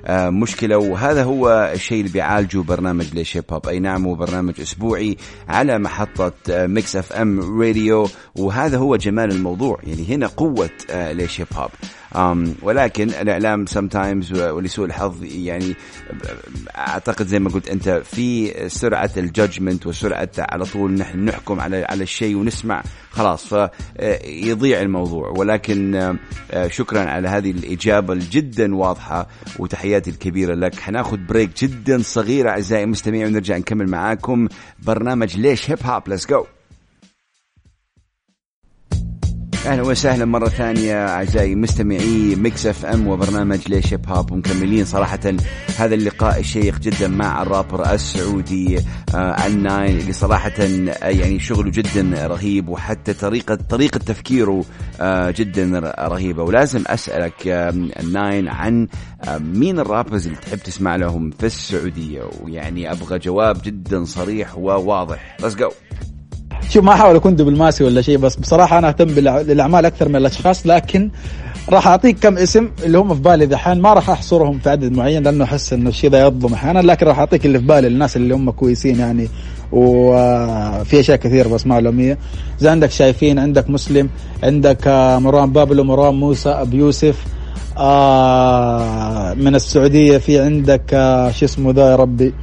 آه، 0.05 0.29
مشكلة. 0.29 0.77
وهذا 0.77 1.23
هو 1.23 1.71
الشيء 1.73 1.99
اللي 1.99 2.11
بيعالجه 2.11 2.57
برنامج 2.57 3.05
ليش 3.13 3.37
هوب 3.51 3.67
أي 3.67 3.79
نعم 3.79 4.05
هو 4.05 4.15
برنامج 4.15 4.61
أسبوعي 4.61 5.17
على 5.47 5.79
محطة 5.79 6.33
Mix 6.49 6.95
FM 6.95 7.61
Radio 7.61 8.07
وهذا 8.35 8.77
هو 8.77 8.95
جمال 8.95 9.31
الموضوع 9.31 9.79
يعني 9.83 10.05
هنا 10.09 10.27
قوة 10.27 10.69
آه، 10.89 11.11
ليش 11.11 11.41
هوب 11.41 11.69
um, 12.15 12.63
ولكن 12.63 13.09
الإعلام 13.09 13.65
sometimes 13.65 14.37
ولسوء 14.37 14.85
الحظ 14.85 15.23
يعني 15.23 15.75
أعتقد 16.77 17.27
زي 17.27 17.39
ما 17.39 17.49
قلت 17.49 17.69
أنت 17.69 17.89
في 17.89 18.53
سرعة 18.69 19.11
ال 19.17 19.25
judgment 19.25 19.87
وسرعة 19.87 20.29
على 20.39 20.65
طول 20.65 20.91
نحن 20.91 21.25
نحكم 21.25 21.59
على 21.59 21.76
على 21.85 22.03
الشيء 22.03 22.35
ونسمع 22.35 22.83
خلاص 23.11 23.53
فيضيع 23.53 24.81
الموضوع. 24.81 25.33
ولكن 25.37 25.95
آه، 26.51 26.67
شكرا 26.67 26.99
على 26.99 27.27
هذه 27.27 27.51
الإجابة 27.51 28.13
الجدا 28.13 28.75
واضحة 28.75 29.27
وتحياتي 29.59 30.09
الكبيرة 30.09 30.55
لك. 30.55 30.79
حناخذ 30.79 31.17
break 31.17 31.63
جدا 31.63 32.01
صغير 32.01 32.49
أعزائي 32.49 32.83
المستمعين 32.83 33.25
ونرجع 33.27 33.57
نكمل 33.57 33.89
معاكم 33.89 34.47
برنامج 34.79 35.37
ليش 35.37 35.71
هيب 35.71 35.79
هوب 35.83 36.09
let's 36.09 36.27
go 36.27 36.45
أهلا 39.67 39.83
وسهلا 39.83 40.25
مرة 40.25 40.47
ثانية 40.49 41.07
أعزائي 41.07 41.55
مستمعي 41.55 42.35
Mix 42.35 42.65
FM 42.65 43.07
وبرنامج 43.07 43.59
ليش 43.69 43.93
هيب 43.93 44.09
هوب 44.09 44.31
ومكملين 44.31 44.85
صراحة. 44.85 45.19
هذا 45.77 45.95
اللقاء 45.95 46.39
الشيق 46.39 46.79
جدا 46.79 47.07
مع 47.07 47.41
الرابر 47.41 47.93
السعودي 47.93 48.79
آه 49.15 49.47
الناين 49.47 49.97
اللي 49.99 50.13
صراحة 50.13 50.63
يعني 51.01 51.39
شغله 51.39 51.71
جدا 51.71 52.27
رهيب 52.27 52.69
وحتى 52.69 53.13
طريقه 53.13 53.55
طريقة 53.55 53.97
تفكيره 53.97 54.63
آه 55.01 55.31
جدا 55.37 55.93
رهيبة. 55.99 56.43
ولازم 56.43 56.83
أسألك 56.87 57.47
آه 57.47 57.69
الناين 57.99 58.47
عن 58.47 58.87
آه 59.23 59.37
مين 59.37 59.79
ال 59.79 59.85
rappers 59.85 60.27
اللي 60.27 60.39
تحب 60.39 60.57
تسمع 60.57 60.95
لهم 60.95 61.29
في 61.31 61.45
السعودية؟ 61.45 62.21
ويعني 62.41 62.91
أبغى 62.91 63.19
جواب 63.19 63.61
جدا 63.63 64.05
صريح 64.05 64.57
وواضح. 64.57 65.37
let's 65.39 65.55
go 65.55 65.69
شوف 66.69 66.83
ما 66.83 66.93
أحاول 66.93 67.15
أكون 67.15 67.35
دبلوماسي 67.35 67.83
ولا 67.83 68.01
شيء 68.01 68.17
بس 68.17 68.35
بصراحة 68.35 68.77
أنا 68.77 68.87
أهتم 68.87 69.05
بالاعمال 69.05 69.85
أكثر 69.85 70.09
من 70.09 70.15
الأشخاص 70.15 70.67
لكن 70.67 71.09
راح 71.69 71.87
أعطيك 71.87 72.19
كم 72.19 72.37
اسم 72.37 72.69
اللي 72.83 72.97
هم 72.97 73.15
في 73.15 73.21
بالي 73.21 73.45
دحين 73.45 73.81
ما 73.81 73.93
راح 73.93 74.09
أحصرهم 74.09 74.59
في 74.59 74.69
عدد 74.69 74.91
معين 74.91 75.23
لأنه 75.23 75.43
أحس 75.43 75.73
إنه 75.73 75.89
الشيء 75.89 76.09
ذا 76.09 76.27
يظلم 76.27 76.53
أحيانا 76.53 76.79
لكن 76.79 77.05
راح 77.07 77.19
أعطيك 77.19 77.45
اللي 77.45 77.59
في 77.59 77.65
بالي 77.65 77.87
الناس 77.87 78.17
اللي 78.17 78.35
هم 78.35 78.51
كويسين 78.51 78.99
يعني 78.99 79.27
وفي 79.71 80.99
أشياء 80.99 81.17
كثير 81.17 81.47
بس 81.47 81.67
معلوميه 81.67 82.17
زي 82.59 82.69
عندك 82.69 82.91
شايفين 82.91 83.39
عندك 83.39 83.69
مسلم 83.69 84.09
عندك 84.43 84.87
مروان 85.21 85.51
بابلو 85.51 85.83
مروان 85.83 86.13
موسى 86.15 86.49
ابو 86.49 86.77
يوسف 86.77 87.25
آه 87.77 89.33
من 89.33 89.55
السعودية 89.55 90.17
في 90.17 90.39
عندك 90.39 90.89
شو 91.35 91.45
اسمه 91.45 91.71
ذا 91.71 91.91
يا 91.91 91.95
ربي 91.95 92.33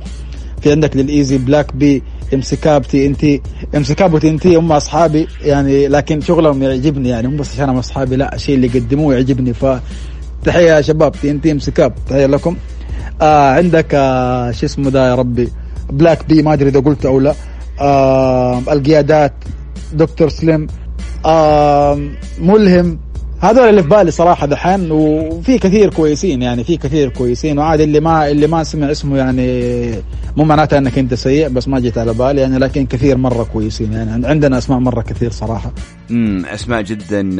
في 0.61 0.71
عندك 0.71 0.97
للإيزي 0.97 1.39
بلاك 1.39 1.77
بي 1.77 2.03
امسكاب 2.35 2.83
تي 2.83 3.07
ان 3.07 3.17
تي 3.17 3.43
امسكاب 3.77 4.15
وتي 4.15 4.29
ان 4.29 4.39
تي 4.41 4.57
هم 4.57 4.73
أصحابي 4.73 5.29
يعني 5.43 5.89
لكن 5.89 6.21
شغلهم 6.21 6.63
يعجبني 6.63 7.09
يعني 7.09 7.29
مو 7.29 7.37
بس 7.37 7.55
عشان 7.55 7.69
هم 7.69 7.79
أصحابي 7.79 8.17
لا 8.17 8.35
الشيء 8.35 8.55
اللي 8.55 8.67
يقدموه 8.67 9.15
يعجبني. 9.15 9.55
ف 9.55 9.67
تحية 10.45 10.73
يا 10.73 10.81
شباب 10.81 11.13
تي 11.13 11.31
ان 11.31 11.41
تي 11.41 11.53
امسكاب 11.53 11.93
تحية 12.09 12.27
لكم. 12.27 12.57
آه 13.23 13.51
عندك 13.51 13.95
آه 13.95 14.51
شو 14.51 14.67
اسمه 14.67 14.91
ذا 14.91 15.09
يا 15.09 15.15
ربي؟ 15.15 15.49
بلاك 15.91 16.27
بي 16.29 16.43
ما 16.43 16.53
أدري 16.53 16.69
إذا 16.69 16.81
قلت 16.81 17.07
أو 17.07 17.21
لا. 17.21 17.35
آه 17.81 18.59
القيادات 18.59 19.33
دكتور 19.93 20.29
سليم. 20.29 20.67
آه 21.27 21.99
ملهم. 22.41 22.99
هذول 23.41 23.69
اللي 23.69 23.83
في 23.83 23.89
بالي 23.89 24.11
صراحة 24.11 24.47
دحين 24.47 24.91
وفي 24.91 25.59
كثير 25.59 25.91
كويسين 25.91 26.43
يعني 26.43 26.65
في 26.65 26.77
كثير 26.77 27.09
كويسين 27.09 27.59
وعاد 27.59 27.81
اللي 27.81 28.01
ما 28.01 28.31
اللي 28.31 28.47
ما 28.47 28.65
سمع 28.65 28.91
اسمه 28.91 29.19
يعني 29.19 29.91
مو 30.37 30.45
معناته 30.45 30.79
إنك 30.79 30.99
أنت 30.99 31.15
سيء 31.15 31.49
بس 31.49 31.69
ما 31.69 31.81
جيت 31.81 31.99
على 31.99 32.15
بالي 32.15 32.41
يعني 32.41 32.59
لكن 32.59 32.87
كثير 32.87 33.17
مرة 33.17 33.45
كويسين 33.45 33.93
يعني 33.93 34.27
عندنا 34.27 34.59
أسماء 34.59 34.79
مرة 34.79 35.03
كثير 35.03 35.31
صراحة. 35.31 35.73
امم 36.11 36.47
أسماء 36.47 36.83
جدا 36.83 37.37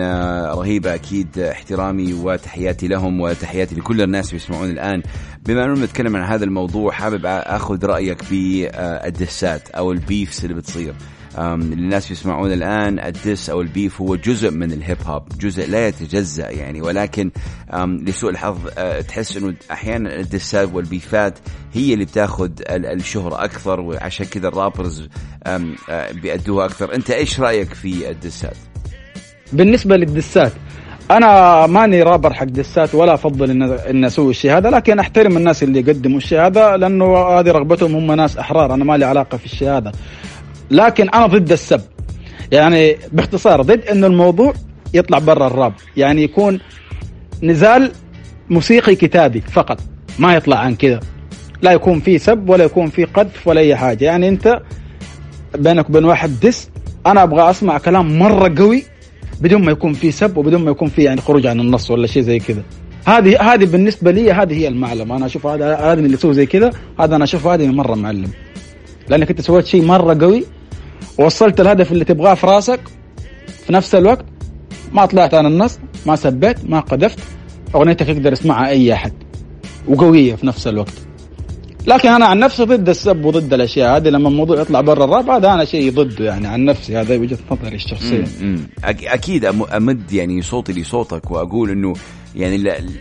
رهيبة 0.55 0.95
أكيد 0.95 1.39
احترامي 1.39 2.13
وتحياتي 2.13 2.89
لهم 2.89 3.21
وتحياتي 3.21 3.75
لكل 3.75 4.03
الناس 4.03 4.29
اللي 4.29 4.37
يسمعون 4.37 4.71
الآن 4.71 5.03
بما 5.47 5.65
انه 5.65 5.85
نتكلم 5.85 6.17
عن 6.17 6.23
هذا 6.33 6.45
الموضوع 6.45 6.93
حابب 6.93 7.27
أخذ 7.27 7.87
رأيك 7.87 8.23
في 8.23 8.71
الدسات 9.07 9.71
أو 9.71 9.93
ال 9.93 10.02
beefs 10.02 10.45
اللي 10.45 10.55
بتصير. 10.55 10.95
للناس 11.39 12.11
يسمعون 12.11 12.53
الآن 12.53 12.99
ال 12.99 13.09
diss 13.09 13.51
أو 13.51 13.61
ال 13.61 13.69
beef 13.69 14.01
هو 14.01 14.17
جزء 14.17 14.51
من 14.51 14.73
الهيب 14.73 14.99
هوب 15.07 15.23
جزء 15.41 15.71
لا 15.71 15.89
يتجزأ 15.89 16.51
يعني 16.51 16.83
ولكن 16.83 17.31
لسوء 17.77 18.31
الحظ 18.31 18.59
تحس 19.09 19.37
أنه 19.37 19.55
أحيانا 19.71 20.21
الدسات 20.21 20.69
والبيفات 20.73 21.39
هي 21.73 21.95
اللي 21.95 22.05
بتاخذ 22.05 22.51
الشهرة 22.71 23.45
أكثر 23.45 23.81
وعشان 23.81 24.27
كذا 24.27 24.49
ال 24.49 24.56
rappers 24.56 25.09
بيأدوها 26.23 26.67
أكثر 26.67 26.95
أنت 26.95 27.11
إيش 27.11 27.41
رأيك 27.41 27.75
في 27.75 28.11
الدسات؟ 28.11 28.57
بالنسبة 29.53 29.97
للدسات 29.97 30.53
أنا 31.11 31.67
ماني 31.67 32.03
رابر 32.03 32.33
حق 32.33 32.45
دسات 32.45 32.95
ولا 32.95 33.15
أفضل 33.15 33.51
ان 33.51 33.63
إن 33.63 34.05
أسوي 34.05 34.31
الشيء 34.31 34.57
هذا 34.57 34.71
لكن 34.71 34.99
أحترم 34.99 35.37
الناس 35.37 35.63
اللي 35.63 35.81
يقدموا 35.81 36.17
الشيء 36.17 36.41
هذا 36.41 36.77
لأنه 36.77 37.17
هذه 37.17 37.51
رغبتهم 37.51 37.95
هم 37.95 38.13
ناس 38.13 38.37
أحرار 38.37 38.75
أنا 38.75 38.85
ما 38.85 38.97
لي 38.97 39.05
علاقة 39.05 39.39
في 39.39 39.45
الشيء 39.45 39.69
هذا 39.69 39.93
لكن 40.71 41.09
أنا 41.09 41.27
ضد 41.27 41.53
السب. 41.53 41.81
يعني 42.53 42.97
باختصار 43.13 43.63
ضد 43.63 43.81
إنه 43.81 44.07
الموضوع 44.07 44.53
يطلع 44.95 45.19
برا 45.19 45.47
الراب. 45.47 45.73
يعني 45.97 46.23
يكون 46.23 46.61
نزال 47.43 47.91
موسيقي 48.51 48.95
كتابي 48.95 49.41
فقط 49.41 49.81
ما 50.19 50.35
يطلع 50.35 50.59
عن 50.59 50.75
كذا. 50.75 51.01
لا 51.63 51.73
يكون 51.73 52.01
في 52.01 52.19
سب 52.19 52.49
ولا 52.49 52.65
يكون 52.65 52.87
في 52.87 53.05
قذف 53.05 53.49
ولا 53.49 53.61
أي 53.61 53.77
حاجة. 53.77 54.05
يعني 54.05 54.29
أنت 54.29 54.63
بينك 55.59 55.91
وبين 55.91 56.05
واحد 56.05 56.41
دس 56.41 56.71
أنا 57.07 57.23
أبغى 57.23 57.51
أسمع 57.51 57.79
كلام 57.79 58.19
مرة 58.19 58.55
قوي 58.59 58.85
بدون 59.41 59.65
ما 59.65 59.73
يكون 59.73 59.93
في 59.93 60.11
سب 60.11 60.37
وبدون 60.37 60.65
ما 60.65 60.71
يكون 60.71 60.89
في 60.89 61.03
يعني 61.03 61.21
خروج 61.21 61.47
عن 61.47 61.61
النص 61.61 61.91
ولا 61.91 62.07
شيء 62.07 62.23
زي 62.23 62.39
كذا. 62.39 62.63
هذه 63.07 63.43
هذه 63.43 63.65
بالنسبة 63.65 64.11
لي 64.11 64.33
هذه 64.33 64.55
هي 64.55 64.69
المعلم. 64.69 65.13
أنا 65.13 65.27
أشوف 65.27 65.47
هذا 65.47 65.75
هذا 65.75 66.01
اللي 66.01 66.15
يسوي 66.15 66.35
زي 66.35 66.47
كذا 66.47 66.71
هذا 67.01 67.17
أنا 67.17 67.25
أشوف 67.25 67.47
هذه 67.47 67.67
مرة 67.67 67.95
معلم. 67.95 68.31
لأنك 69.09 69.31
أنت 69.31 69.41
سويت 69.41 69.67
شيء 69.67 69.85
مرة 69.85 70.19
قوي 70.21 70.45
وصلت 71.19 71.61
الهدف 71.61 71.93
اللي 71.93 72.05
تبغاه 72.05 72.35
في 72.35 72.47
رأسك. 72.47 72.81
في 73.67 73.73
نفس 73.73 73.95
الوقت 73.95 74.25
ما 74.93 75.07
طلعت 75.07 75.35
عن 75.35 75.47
النص 75.47 75.79
ما 76.07 76.17
سبيت 76.17 76.65
ما 76.65 76.81
قذفت. 76.81 77.19
أغنيتك 77.75 78.09
يقدر 78.09 78.33
يسمعها 78.33 78.69
أي 78.69 78.93
أحد 78.93 79.13
وقوية 79.89 80.35
في 80.35 80.47
نفس 80.47 80.67
الوقت. 80.67 80.95
لكن 81.87 82.09
أنا 82.09 82.27
عن 82.27 82.39
نفسي 82.39 82.65
ضد 82.65 82.89
السب 82.89 83.25
وضد 83.25 83.55
الأشياء 83.55 83.97
هذه 83.97 84.09
لما 84.09 84.29
الموضوع 84.29 84.61
يطلع 84.61 84.81
برا 84.81 85.05
الراب 85.05 85.31
هذا 85.31 85.55
أنا 85.55 85.65
شيء 85.65 85.93
ضده 85.93 86.25
يعني 86.25 86.47
عن 86.47 86.65
نفسي 86.65 86.97
هذا 86.97 87.17
وجهة 87.17 87.39
نظري 87.51 87.75
الشخصية. 87.75 88.25
أكيد 88.85 89.45
أضم 89.45 90.13
يعني 90.13 90.43
صوتي 90.43 90.73
لصوتك 90.73 91.31
وأقول 91.31 91.71
إنه 91.71 91.93
يعني 92.35 92.57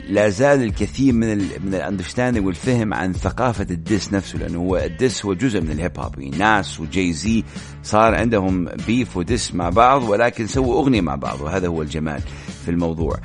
لا 0.10 0.30
زال 0.30 0.64
الكثير 0.64 1.14
من 1.14 1.32
ال 1.32 1.46
من 1.66 1.76
ال 1.76 1.81
understanding 1.81 2.46
والفهم 2.46 2.94
عن 2.94 3.14
ثقافة 3.14 3.68
ال 3.72 3.80
diss 3.80 4.14
نفسه 4.14 4.40
لأنه 4.40 4.60
هو 4.60 4.78
ال 4.78 4.87
diss 4.87 5.26
هو 5.26 5.34
جزء 5.34 5.62
من 5.62 5.72
الهيب 5.72 6.00
هوب 6.00 6.20
يعني 6.20 6.38
Nas 6.38 6.80
و 6.80 7.14
Jay-Z 7.14 7.44
صار 7.84 8.16
عندهم 8.16 8.66
beef 8.88 9.18
و 9.18 9.25
diss 9.25 9.56
مع 9.56 9.70
بعض 9.70 10.04
ولكن 10.04 10.48
سووا 10.48 10.82
أغنية 10.82 11.02
مع 11.02 11.16
بعض 11.16 11.42
وهذا 11.42 11.68
هو 11.68 11.82
الجمال 11.82 12.22
في 12.66 12.72
الموضوع. 12.72 13.16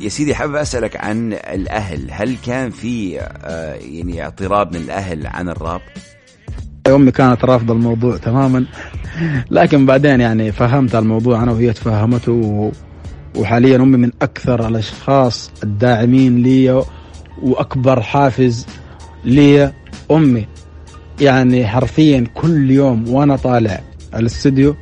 يا 0.00 0.08
سيدي 0.08 0.34
حابب 0.34 0.54
أسألك 0.54 0.96
عن 0.96 1.32
الأهل. 1.32 2.08
هل 2.10 2.36
كان 2.46 2.70
في 2.70 3.10
يعني 3.80 4.22
اعتراض 4.22 4.76
من 4.76 4.82
الأهل 4.82 5.26
عن 5.26 5.48
الراب؟ 5.48 5.80
أمي 6.86 7.10
كانت 7.10 7.44
رافضة 7.44 7.74
الموضوع 7.74 8.16
تماما 8.16 8.66
لكن 9.50 9.86
بعدين 9.86 10.20
يعني 10.20 10.52
فهمت 10.52 10.94
الموضوع 10.94 11.42
أنا 11.42 11.52
وهي 11.52 11.72
تفهمته 11.72 12.72
وحاليا 13.36 13.76
امي 13.76 13.96
من 13.96 14.10
أكثر 14.22 14.68
الأشخاص 14.68 15.50
الداعمين 15.62 16.42
لي 16.42 16.84
وأكبر 17.42 18.00
حافز 18.02 18.66
لي 19.24 19.72
أمي. 20.10 20.46
يعني 21.20 21.66
حرفيا 21.66 22.24
كل 22.34 22.70
يوم 22.70 23.08
وأنا 23.08 23.36
طالع 23.36 23.80
الاستوديو 24.14 24.76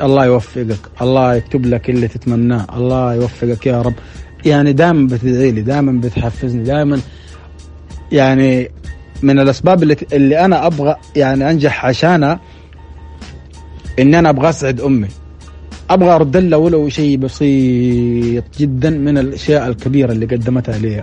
الله 0.00 0.24
يوفقك 0.26 0.78
الله 1.02 1.34
يكتب 1.34 1.66
لك 1.66 1.90
اللي 1.90 2.08
تتمناه 2.08 2.66
الله 2.76 3.14
يوفقك 3.14 3.66
يا 3.66 3.82
رب. 3.82 3.94
يعني 4.46 4.72
دائما 4.72 5.06
بتدعي 5.06 5.50
لي 5.50 5.62
دائما 5.62 6.00
بتحفزني 6.00 6.62
دائما 6.64 7.00
يعني 8.12 8.70
من 9.22 9.38
الأسباب 9.40 9.82
اللي, 9.82 9.96
اللي 10.12 10.44
أنا 10.44 10.66
أبغى 10.66 10.96
يعني 11.16 11.50
أنجح 11.50 11.86
عشانها 11.86 12.40
ان 13.98 14.14
أنا 14.14 14.30
أبغى 14.30 14.48
أسعد 14.48 14.80
أمي. 14.80 15.08
أبغى 15.94 16.10
ارد 16.10 16.36
لها 16.36 16.58
ولو 16.58 16.88
شيء 16.88 17.16
بسيط 17.16 18.44
جدا 18.58 18.90
من 18.90 19.18
الأشياء 19.18 19.68
الكبيرة 19.68 20.12
اللي 20.12 20.26
قدمتها 20.26 20.78
لي. 20.78 21.02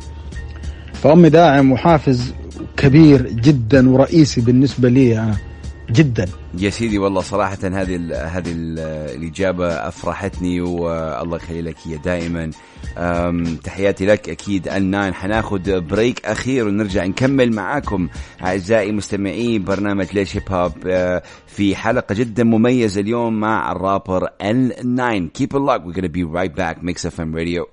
فأمي 0.94 1.30
داعم 1.30 1.72
وحافز 1.72 2.34
كبير 2.78 3.28
جدا 3.32 3.90
ورئيسي 3.90 4.42
بالنسبة 4.42 4.90
لي 4.90 5.20
أنا. 5.20 5.51
جدا. 5.92 6.26
يا 6.58 6.70
سيدي 6.70 6.98
والله 6.98 7.22
صراحة 7.22 7.58
هذه 7.64 7.96
ال 7.96 8.14
هذه 8.14 8.52
ال 8.52 8.80
الإجابة 9.18 9.68
أفرحتني 9.68 10.62
والله 10.62 11.38
يخلي 11.38 11.62
لك 11.62 11.76
هي 11.86 11.98
دائما. 11.98 12.52
تحياتي 13.64 14.06
لك 14.06 14.30
أكيد. 14.30 14.68
الناين 14.68 15.14
حناخد 15.14 15.70
break 15.70 16.26
أخير 16.26 16.68
ونرجع 16.68 17.06
نكمل 17.06 17.54
معاكم. 17.54 18.10
أعزائي 18.44 18.92
مستمعي 18.92 19.60
برنامج 19.60 20.08
ليش 20.14 20.36
هيب 20.36 20.52
هوب 20.52 20.72
في 21.48 21.76
حلقة 21.76 22.16
جدا 22.16 22.44
مميزة 22.44 23.02
اليوم 23.02 23.40
مع 23.40 23.72
الرابر 23.72 24.28
الناين 24.42 25.32
keep 25.40 25.56
it 25.56 25.60
locked. 25.60 25.86
We're 25.86 26.02
gonna 26.02 26.10
be 26.10 26.24
right 26.24 26.56
back. 26.56 26.84
Mix 26.84 27.08
FM 27.08 27.36
Radio. 27.36 27.66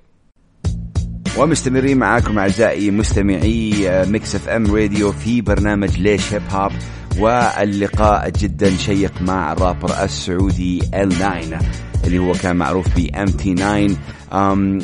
ومستمرين 1.38 1.98
معاكم 1.98 2.38
أعزائي 2.38 2.90
مستمعي 2.90 3.72
Mix 4.06 4.34
FM 4.34 4.74
Radio 4.74 5.12
في 5.12 5.40
برنامج 5.40 5.98
ليش 6.00 6.34
هيب 6.34 6.42
هوب 6.50 6.72
واللقاء 7.18 8.30
جدا 8.30 8.70
شيق 8.70 9.22
مع 9.22 9.52
الرابر 9.52 10.04
السعودي 10.04 10.80
ال9 10.80 11.62
اللي 12.04 12.18
هو 12.18 12.32
كان 12.32 12.56
معروف 12.56 12.86
ب 12.96 13.10
أم 13.14 13.26
تي 13.26 13.54
9 13.54 13.88
أم 14.32 14.78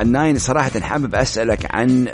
الناين 0.00 0.38
صراحة 0.38 0.80
حابب 0.80 1.14
أسألك 1.14 1.74
عن 1.74 2.08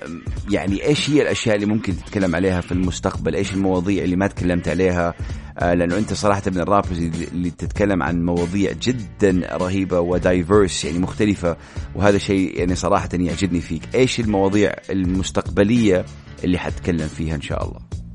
يعني 0.51 0.87
إيش 0.87 1.11
هي 1.11 1.23
الأشياء 1.23 1.55
اللي 1.57 1.67
ممكن 1.67 1.97
تتكلم 1.97 2.37
عليها 2.37 2.61
في 2.61 2.73
المستقبل؟ 2.73 3.35
إيش 3.35 3.53
المواضيع 3.53 4.05
اللي 4.05 4.17
ما 4.17 4.27
تكلمت 4.27 4.69
عليها؟ 4.69 5.15
آه، 5.59 5.75
لأنه 5.75 5.99
أنت 5.99 6.15
صراحة 6.15 6.43
من 6.47 6.61
ال 6.61 6.65
rappers 6.66 6.99
اللي 7.33 7.51
تتكلم 7.51 8.03
عن 8.03 8.25
مواضيع 8.25 8.73
جدا 8.83 9.57
رهيبة 9.57 10.01
و 10.01 10.11
diverse 10.11 10.85
يعني 10.85 10.99
مختلفة. 10.99 11.57
وهذا 11.95 12.19
شيء 12.19 12.59
يعني 12.59 12.75
صراحة 12.75 13.09
يعجبني 13.13 13.61
فيك. 13.61 13.83
إيش 13.95 14.21
المواضيع 14.21 14.75
المستقبلية 14.91 16.05
اللي 16.45 16.59
حتتكلم 16.59 17.09
فيها 17.09 17.35
إن 17.35 17.43
شاء 17.43 17.65
الله؟ 17.65 18.06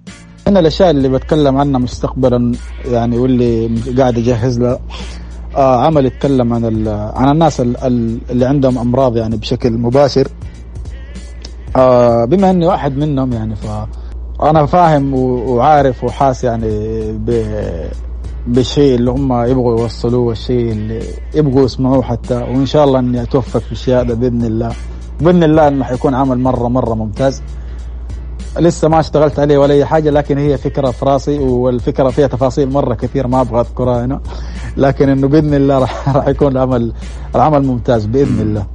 أنا 0.47 0.59
الأشياء 0.59 0.89
اللي 0.89 1.09
بتكلم 1.09 1.57
عنها 1.57 1.79
مستقبلا 1.79 2.51
يعني 2.85 3.17
واللي 3.17 3.67
قاعد 3.97 4.17
أجهز 4.17 4.59
لها 4.59 4.79
آه 5.55 5.85
عمل 5.85 6.05
يتكلم 6.05 6.53
عن 6.53 6.87
عن 7.15 7.31
الناس 7.31 7.61
اللي 7.61 8.45
عندهم 8.45 8.77
أمراض 8.77 9.17
يعني 9.17 9.37
بشكل 9.37 9.71
مباشر. 9.71 10.27
آه 11.75 12.25
بما 12.25 12.49
إني 12.49 12.65
واحد 12.65 12.97
منهم 12.97 13.33
يعني 13.33 13.55
ف 13.55 13.67
أنا 14.43 14.65
فاهم 14.65 15.13
وعارف 15.13 16.03
وحاس 16.03 16.43
يعني 16.43 16.67
ب 17.11 17.43
بالشيء 18.47 18.95
اللي 18.95 19.11
هم 19.11 19.43
يبغوا 19.43 19.79
يوصلوه 19.79 20.19
والشيء 20.21 20.71
اللي 20.71 20.99
يبغوا 21.35 21.65
يسمعوه 21.65 22.01
حتى. 22.03 22.35
وإن 22.35 22.65
شاء 22.65 22.83
الله 22.85 22.99
إني 22.99 23.21
أتوفق 23.21 23.59
في 23.59 23.71
الشيء 23.71 23.95
هذا 24.01 24.13
بإذن 24.13 24.45
الله. 24.45 24.71
بإذن 25.21 25.43
الله 25.43 25.67
إنه 25.67 25.83
حيكون 25.83 26.15
عمل 26.15 26.39
مرة 26.39 26.67
مرة 26.67 26.93
ممتاز. 26.93 27.41
لسه 28.59 28.87
ما 28.87 28.99
اشتغلت 28.99 29.39
عليه 29.39 29.57
ولا 29.57 29.73
أي 29.73 29.85
حاجة 29.85 30.09
لكن 30.09 30.37
هي 30.37 30.57
فكرة 30.57 30.91
في 30.91 31.05
راسي 31.05 31.39
والفكرة 31.39 32.09
فيها 32.09 32.27
تفاصيل 32.27 32.69
مرة 32.69 32.95
كثير 32.95 33.27
ما 33.27 33.41
أبغى 33.41 33.61
أذكرها 33.61 34.05
هنا. 34.05 34.21
لكن 34.77 35.09
إنه 35.09 35.27
بإذن 35.27 35.53
الله 35.53 35.79
راح 35.79 36.09
راح 36.15 36.27
يكون 36.27 36.51
العمل 36.51 36.93
العمل 37.35 37.63
ممتاز 37.63 38.05
بإذن 38.05 38.39
الله. 38.39 38.67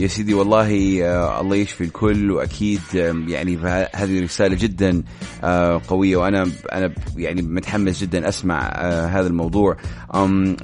يا 0.00 0.06
سيدي 0.06 0.34
والله 0.34 0.98
آه 1.04 1.40
الله 1.40 1.56
يشفي 1.56 1.84
الكل 1.84 2.30
وأكيد 2.30 2.80
يعني 3.28 3.58
هذه 3.94 4.22
رسالة 4.22 4.54
جدا 4.54 5.02
آه 5.44 5.80
قوية 5.88 6.16
وأنا 6.16 6.46
أنا 6.72 6.92
يعني 7.16 7.42
متحمس 7.42 8.00
جدا 8.00 8.28
أسمع 8.28 8.68
آه 8.74 9.06
هذا 9.06 9.26
الموضوع. 9.26 9.76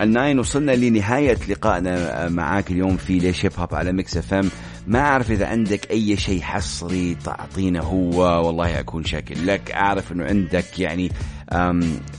الناين 0.00 0.38
وصلنا 0.38 0.72
لنهاية 0.72 1.38
لقائنا 1.48 2.28
معاك 2.28 2.70
اليوم 2.70 2.96
في 2.96 3.18
ليش 3.18 3.44
Hip 3.44 3.52
Hop 3.58 3.74
على 3.74 3.92
Mix 3.92 4.16
FM. 4.16 4.48
ما 4.88 5.00
أعرف 5.00 5.30
إذا 5.30 5.46
عندك 5.46 5.90
أي 5.90 6.16
شيء 6.16 6.40
حصري 6.40 7.16
تعطينا 7.24 7.80
هو 7.80 8.46
والله 8.46 8.80
أكون 8.80 9.04
شاكر 9.04 9.34
لك. 9.44 9.70
أعرف 9.70 10.12
إنه 10.12 10.24
عندك 10.24 10.78
يعني 10.78 11.12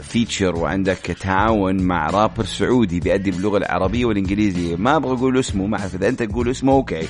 feature 0.04 0.56
وعندك 0.56 0.98
تعاون 0.98 1.82
مع 1.82 2.10
رابر 2.10 2.46
سعودي 2.46 3.00
بيأدي 3.00 3.32
باللغة 3.32 3.58
العربية 3.58 4.06
والإنجليزية. 4.06 4.76
ما 4.76 4.96
أبغى 4.96 5.14
أقول 5.14 5.40
اسمه 5.40 5.68
ما 5.68 5.80
أعرف 5.80 5.96
إذا 5.96 6.08
أنت 6.10 6.24
تقول 6.24 6.50
اسمه 6.50 6.74
أوكي. 6.74 7.08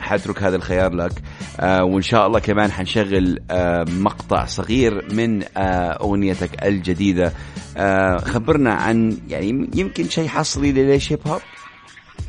حاترك 0.00 0.42
هذا 0.42 0.56
الخيار 0.56 0.94
لك. 0.94 1.12
أه 1.60 1.84
وإن 1.84 2.02
شاء 2.02 2.26
الله 2.26 2.38
كمان 2.38 2.72
حنشغل 2.72 3.38
أه 3.50 3.84
مقطع 3.98 4.44
صغير 4.44 5.14
من 5.14 5.42
أغنيتك 5.56 6.64
الجديدة. 6.64 7.32
أه 7.76 8.16
خبرنا 8.16 8.74
عن 8.74 9.18
يعني 9.28 9.70
يمكن 9.74 10.08
شيء 10.08 10.28
حصري 10.28 10.72
لليش 10.72 11.12
Hip 11.12 11.20
Hop 11.26 11.40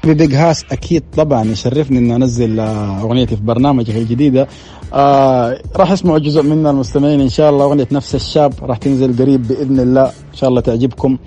بيج 0.06 0.36
هاس 0.36 0.66
أكيد 0.72 1.04
طبعا 1.18 1.44
يشرفني 1.44 2.00
إني 2.00 2.16
أنزل 2.16 2.60
آه، 2.60 3.02
اغنيتي 3.02 3.36
في 3.36 3.42
برنامجك 3.44 3.96
الجديدة. 3.96 4.48
آه 4.94 5.62
راح 5.76 5.92
يسمعوا 5.92 6.20
جزء 6.20 6.44
منها 6.44 6.72
المستمعين 6.72 7.22
إن 7.22 7.30
شاء 7.30 7.50
الله 7.50 7.66
أغنية 7.66 7.88
نفس 7.92 8.16
الشاب 8.16 8.54
راح 8.62 8.78
تنزل 8.78 9.18
قريب 9.20 9.48
بإذن 9.48 9.80
الله 9.80 10.06
إن 10.06 10.34
شاء 10.34 10.50
الله 10.50 10.62
تعجبكم. 10.62 11.18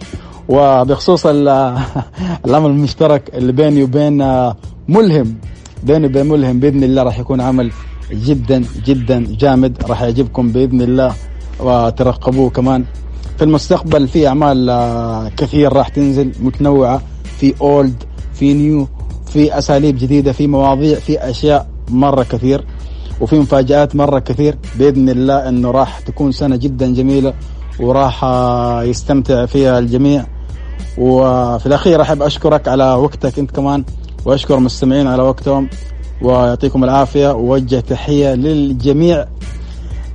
وبخصوص 0.49 1.27
العمل 2.47 2.71
المشترك 2.71 3.31
اللي 3.35 3.53
بيني 3.53 3.83
وبين 3.83 4.23
آه، 4.23 4.57
ملهم 4.89 5.35
بيني 5.83 6.07
وبين 6.07 6.27
ملهم 6.27 6.61
بإذن 6.61 6.85
الله 6.85 7.03
راح 7.03 7.19
يكون 7.19 7.41
عمل 7.41 7.71
جدا 8.13 8.65
جدا 8.87 9.27
جامد 9.39 9.83
راح 9.89 10.03
يعجبكم 10.03 10.53
بإذن 10.53 10.83
الله. 10.83 11.15
وترقبوه 11.61 12.51
كمان. 12.51 12.85
في 13.37 13.45
المستقبل 13.45 14.09
في 14.09 14.29
أعمال 14.29 14.71
آه، 14.71 15.29
كثير 15.29 15.73
راح 15.73 15.89
تنزل 15.89 16.33
متنوعة 16.41 17.03
في 17.39 17.55
اولد 17.61 18.03
في 18.39 18.55
نيو 18.55 18.89
في 19.27 19.59
أساليب 19.59 19.99
جديدة 19.99 20.33
في 20.33 20.47
مواضيع 20.47 20.99
في 20.99 21.19
أشياء 21.19 21.69
مرة 21.89 22.23
كثير 22.23 22.65
وفي 23.21 23.39
مفاجآت 23.39 23.97
مرة 23.97 24.19
كثير 24.19 24.59
بإذن 24.79 25.09
الله 25.09 25.49
إنه 25.49 25.71
راح 25.71 26.01
تكون 26.01 26.33
سنة 26.33 26.57
جدا 26.57 26.95
جميلة 26.95 27.35
وراح 27.81 28.25
يستمتع 28.83 29.47
فيها 29.47 29.79
الجميع. 29.79 30.27
وفي 30.99 31.67
الأخير 31.67 32.03
أحب 32.03 32.23
أشكرك 32.23 32.69
على 32.69 32.95
وقتك 32.95 33.39
أنت 33.39 33.51
كمان 33.51 33.85
وأشكر 34.25 34.55
المستمعين 34.59 35.07
على 35.07 35.23
وقتهم 35.23 35.69
ويعطيكم 36.23 36.85
العافية 36.85 37.33
ووجه 37.33 37.81
تحية 37.81 38.35
للجميع 38.35 39.27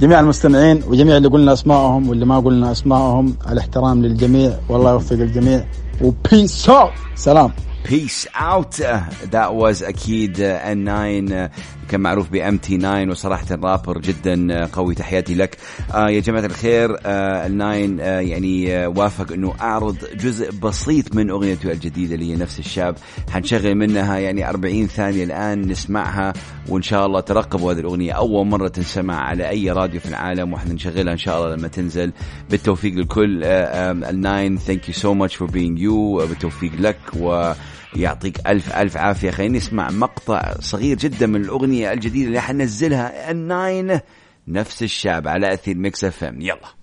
جميع 0.02 0.20
المستمعين 0.20 0.84
وجميع 0.88 1.18
اللي 1.18 1.28
قلنا 1.28 1.54
اسمائهم 1.54 2.10
واللي 2.10 2.26
ما 2.26 2.40
قلنا 2.40 2.72
اسمائهم 2.72 3.36
الاحترام 3.52 4.06
للجميع 4.06 4.52
والله 4.70 4.92
يوفق 4.92 5.14
الجميع. 5.16 5.66
و 6.02 6.13
peace 6.13 6.72
سلام. 7.16 7.52
Peace 7.84 8.28
out. 8.36 8.80
Uh, 8.80 9.04
that 9.32 9.54
was 9.54 9.84
أكيد 9.84 10.38
N9 10.38 11.32
uh, 11.32 11.62
كان 11.90 12.02
معروف 12.02 12.30
ب 12.30 12.58
MT 12.58 12.78
9 12.78 13.10
وصراحة 13.10 13.46
رابر 13.52 13.98
جدا 13.98 14.66
قوي. 14.66 14.96
تحياتي 14.96 15.36
لك. 15.36 15.58
يا 15.96 16.20
جماعة 16.20 16.46
الخير 16.46 16.98
آه 17.06 17.46
الناين 17.48 18.00
يعني 18.00 18.88
وافق 18.88 19.32
إنه 19.32 19.54
أعرض 19.62 19.98
جزء 20.16 20.52
بسيط 20.52 21.16
من 21.16 21.30
أغنيته 21.30 21.72
الجديدة 21.72 22.16
اللي 22.16 22.32
هي 22.32 22.36
نفس 22.36 22.60
الشاب. 22.60 22.96
حنشغل 23.32 23.76
منها 23.76 24.18
يعني 24.18 24.50
40 24.50 24.88
ثانية 24.88 25.24
الآن 25.24 25.62
نسمعها 25.62 26.34
وإن 26.70 26.82
شاء 26.82 27.06
الله 27.06 27.20
ترقبوا 27.20 27.74
هذه 27.74 27.80
الأغنية. 27.80 28.12
أول 28.12 28.48
مرة 28.48 28.68
تنسمع 28.68 29.16
على 29.16 29.50
أي 29.50 29.72
راديو 29.72 30.00
في 30.00 30.10
العالم 30.10 30.54
وحنشغلها 30.54 31.14
إن 31.14 31.18
شاء 31.18 31.38
الله 31.38 31.56
لما 31.56 31.68
تنزل. 31.68 32.12
بالتوفيق 32.50 32.94
للكل 32.94 33.44
الناين 33.44 34.58
thank 34.58 34.88
you 34.88 34.94
so 34.94 35.14
much 35.14 35.36
for 35.36 35.52
being 35.52 35.80
you 35.80 36.18
بالتوفيق 36.18 36.72
لك 36.80 37.00
و 37.20 37.52
يعطيك 37.96 38.48
ألف 38.48 38.76
ألف 38.76 38.98
عافية. 38.98 39.32
خلينا 39.32 39.58
نسمع 39.58 39.90
مقطع 39.90 40.54
صغير 40.60 40.98
جدا 40.98 41.28
من 41.28 41.42
الأغنية 41.42 41.94
الجديدة 41.94 42.28
اللي 42.28 42.42
حنزلها 42.42 43.32
الناين 43.32 44.00
نفس 44.48 44.84
الشاب 44.84 45.28
على 45.28 45.54
أثير 45.54 45.76
Mix 45.76 46.04
FM. 46.04 46.42
يلا. 46.42 46.76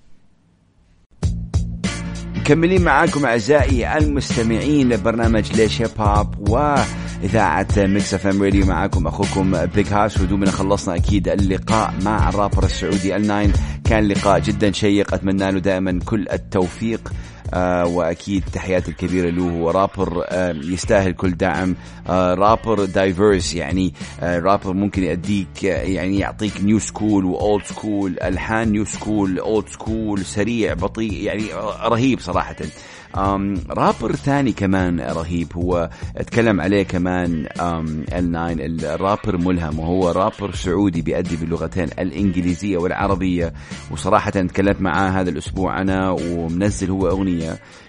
مكملين 2.37 2.83
معاكم 2.83 3.27
أعزائي 3.27 3.99
المستمعين 3.99 4.89
لبرنامج 4.89 5.53
ليش 5.53 5.83
Hip 5.83 5.91
Hop 5.99 6.49
وإذاعة 6.51 7.69
Mix 7.77 8.15
FM 8.15 8.43
راديو. 8.43 8.67
معاكم 8.67 9.07
أخوكم 9.07 9.67
Big 9.67 9.93
Hass 9.93 10.21
ودوبنا 10.21 10.51
خلصنا 10.51 10.97
أكيد 10.97 11.29
اللقاء 11.29 11.95
مع 12.05 12.29
الرابر 12.29 12.65
السعودي 12.65 13.17
الناين. 13.17 13.53
كان 13.85 14.09
لقاء 14.09 14.41
جدا 14.41 14.73
شيق. 14.73 15.15
أتمنى 15.15 15.53
له 15.53 15.59
دائما 15.59 16.01
كل 16.05 16.29
التوفيق. 16.33 17.13
آه 17.55 17.87
وأكيد 17.87 18.45
تحياتي 18.53 18.91
الكبيرة 18.91 19.31
له. 19.31 19.51
هو 19.51 19.71
رابر 19.71 20.25
يستاهل 20.65 21.13
كل 21.13 21.31
دعم. 21.31 21.77
آه 22.09 22.35
rapper 22.35 22.85
diverse 22.85 23.55
يعني 23.55 23.95
آه 24.21 24.39
رابر 24.39 24.73
ممكن 24.73 25.05
يديك 25.05 25.63
يعني 25.65 26.19
يعطيك 26.19 26.53
new 26.63 26.79
school 26.79 27.25
و 27.25 27.35
old 27.35 27.65
school 27.65 28.17
ألحان 28.23 28.73
new 28.73 28.85
school 28.85 29.39
old 29.39 29.69
school 29.69 30.25
سريع 30.25 30.75
بطيء 30.75 31.13
يعني 31.23 31.45
رهيب 31.85 32.21
صراحة. 32.21 32.57
رابر 33.71 34.17
ثاني 34.17 34.53
كمان 34.53 35.01
رهيب 35.01 35.53
هو 35.57 35.91
أتكلم 36.17 36.61
عليه 36.61 36.83
كمان 36.83 37.47
ال9 37.47 38.85
الرابر 38.85 39.37
ملهم 39.37 39.79
وهو 39.79 40.11
رابر 40.11 40.55
سعودي 40.55 41.03
بيأدي 41.03 41.37
باللغتين 41.37 41.85
الإنجليزية 41.99 42.79
والعربية. 42.79 43.53
وصراحة 43.91 44.31
تكلمت 44.31 44.81
معاه 44.81 45.11
هذا 45.11 45.31
الأسبوع 45.31 45.81
أنا 45.81 46.11
ومنزل 46.11 46.91
هو 46.91 47.09
أغنية 47.09 47.38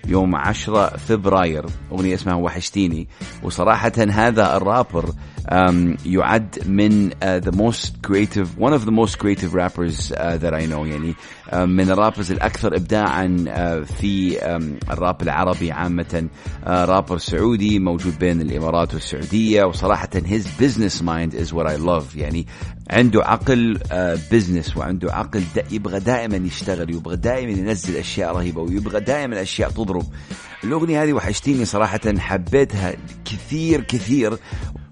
يوم 0.08 0.36
10 0.36 0.88
فبراير 0.98 1.66
أغنية 1.92 2.16
اسمها 2.16 2.36
وحشتيني. 2.36 3.08
وصراحة 3.44 3.92
هذا 4.10 4.58
الرابر 4.58 5.14
يعد 6.06 6.60
من 6.66 7.12
uh, 7.12 7.16
the 7.40 7.52
most 7.52 8.02
creative 8.08 8.58
one 8.58 8.74
of 8.74 8.86
the 8.86 8.92
most 8.92 9.18
creative 9.18 9.54
rappers 9.54 10.12
uh, 10.12 10.38
that 10.38 10.54
I 10.54 10.66
know. 10.66 10.86
يعني 10.86 11.16
uh, 11.50 11.56
من 11.56 11.92
الرابرز 11.92 12.32
الأكثر 12.32 12.76
ابداعا 12.76 13.46
uh, 13.48 13.92
في 13.94 14.40
um, 14.40 14.92
الراب 14.92 15.22
العربي 15.22 15.72
عامة. 15.72 16.28
رابر 16.68 17.18
سعودي 17.18 17.80
موجود 17.80 18.20
بين 18.20 18.42
الإمارات 18.42 18.94
والسعودية. 18.94 19.64
وصراحة 19.64 20.10
his 20.14 20.46
business 20.60 21.02
mind 21.02 21.34
is 21.34 21.54
what 21.54 21.68
I 21.68 21.76
love. 21.76 22.16
يعني 22.16 22.46
عنده 22.90 23.24
عقل 23.24 23.80
business 24.32 24.78
وعنده 24.78 25.14
عقل 25.14 25.44
دا 25.56 25.64
يبغى 25.72 26.00
دائما 26.00 26.38
يشتغل 26.38 26.94
ويبغى 26.94 27.16
دائما 27.16 27.52
ينزل 27.52 27.96
أشياء 27.98 28.36
رهيبة 28.36 28.62
ويبغى 28.62 29.00
دائما 29.00 29.42
أشياء 29.42 29.70
تضرب 29.70 30.06
الأغنية 30.64 31.04
هذه 31.04 31.14
وحشتيني 31.14 31.66
صراحة 31.66 32.18
حبيتها 32.18 32.94
كثير 33.26 33.82
كثير 33.82 34.38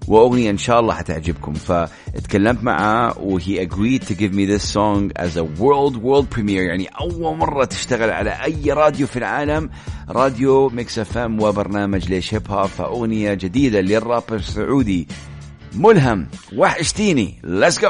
وأغنية 0.08 0.50
إن 0.50 0.58
شاء 0.58 0.80
الله 0.80 0.94
حتعجبكم. 0.94 1.52
فتكلمت 1.52 2.64
معاه 2.64 3.18
و 3.18 3.35
he 3.35 3.68
agreed 3.68 4.02
to 4.02 4.14
give 4.14 4.32
me 4.32 4.46
this 4.46 4.62
song 4.62 5.12
as 5.16 5.36
a 5.36 5.44
world 5.44 5.96
world 5.96 6.30
premiere. 6.30 6.68
يعني 6.68 6.88
أول 7.00 7.36
مرة 7.36 7.64
تشتغل 7.64 8.10
على 8.10 8.30
أي 8.30 8.72
راديو 8.72 9.06
في 9.06 9.16
العالم. 9.18 9.70
راديو 10.08 10.68
Mix 10.68 10.98
FM 10.98 11.42
وبرنامج 11.42 12.08
ليش 12.08 12.34
Hip 12.34 12.50
Hop 12.50 12.66
فأغنية 12.66 13.34
جديدة 13.34 13.80
للرابر 13.80 14.34
السعودي. 14.34 15.08
ملهم. 15.74 16.26
وحشتيني 16.56 17.34
let's 17.44 17.74
go. 17.78 17.88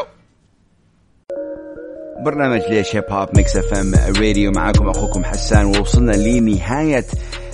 برنامج 2.24 2.60
ليش 2.70 2.96
Hip 2.96 3.04
Hop 3.10 3.28
Mix 3.36 3.56
FM 3.56 3.94
راديو 3.94 4.50
معاكم 4.50 4.88
أخوكم 4.88 5.24
حسان. 5.24 5.64
ووصلنا 5.64 6.12
لنهاية 6.12 7.04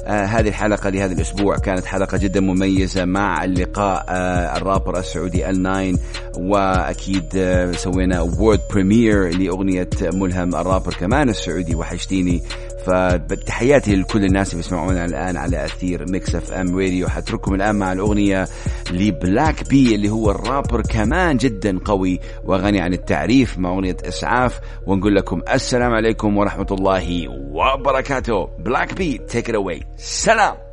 آه 0.06 0.24
هذه 0.24 0.48
الحلقة 0.48 0.90
لهذا 0.90 1.12
الأسبوع. 1.12 1.56
كانت 1.56 1.84
حلقة 1.84 2.18
جدا 2.18 2.40
مميزة 2.40 3.04
مع 3.04 3.44
اللقاء 3.44 4.06
آه 4.08 4.56
الرابر 4.56 4.98
السعودي 4.98 5.44
ال9 5.46 5.98
وأكيد 6.38 7.24
آه 7.36 7.72
سوينا 7.72 8.20
world 8.20 8.60
premiere 8.70 9.28
لأغنية 9.38 9.88
ملهم 10.02 10.54
الرابر 10.54 10.94
كمان 10.94 11.28
السعودي 11.28 11.74
وحشتيني 11.74 12.42
فتحياتي 12.86 13.96
لكل 13.96 14.24
الناس 14.24 14.52
اللي 14.52 14.62
بيسمعونا 14.62 15.04
الآن 15.04 15.36
على 15.36 15.64
أثير 15.64 16.10
Mix 16.10 16.34
FM 16.34 16.78
راديو 16.78 17.08
حترككم 17.08 17.54
الآن 17.54 17.76
مع 17.76 17.92
الأغنية 17.92 18.48
ل 18.90 19.03
Black 19.03 19.68
B 19.68 19.94
اللي 19.94 20.08
هو 20.08 20.30
الرابر 20.30 20.82
كمان 20.82 21.36
جدا 21.36 21.78
قوي 21.78 22.20
وغني 22.44 22.80
عن 22.80 22.92
التعريف 22.92 23.58
مع 23.58 23.70
أغنية 23.70 23.96
إسعاف. 24.04 24.60
ونقول 24.86 25.14
لكم 25.14 25.42
السلام 25.52 25.92
عليكم 25.92 26.36
ورحمة 26.36 26.66
الله 26.70 27.28
وبركاته. 27.28 28.48
Black 28.58 28.94
B 28.94 29.18
take 29.18 29.50
it 29.50 29.54
away 29.54 29.82
سلام! 29.96 30.63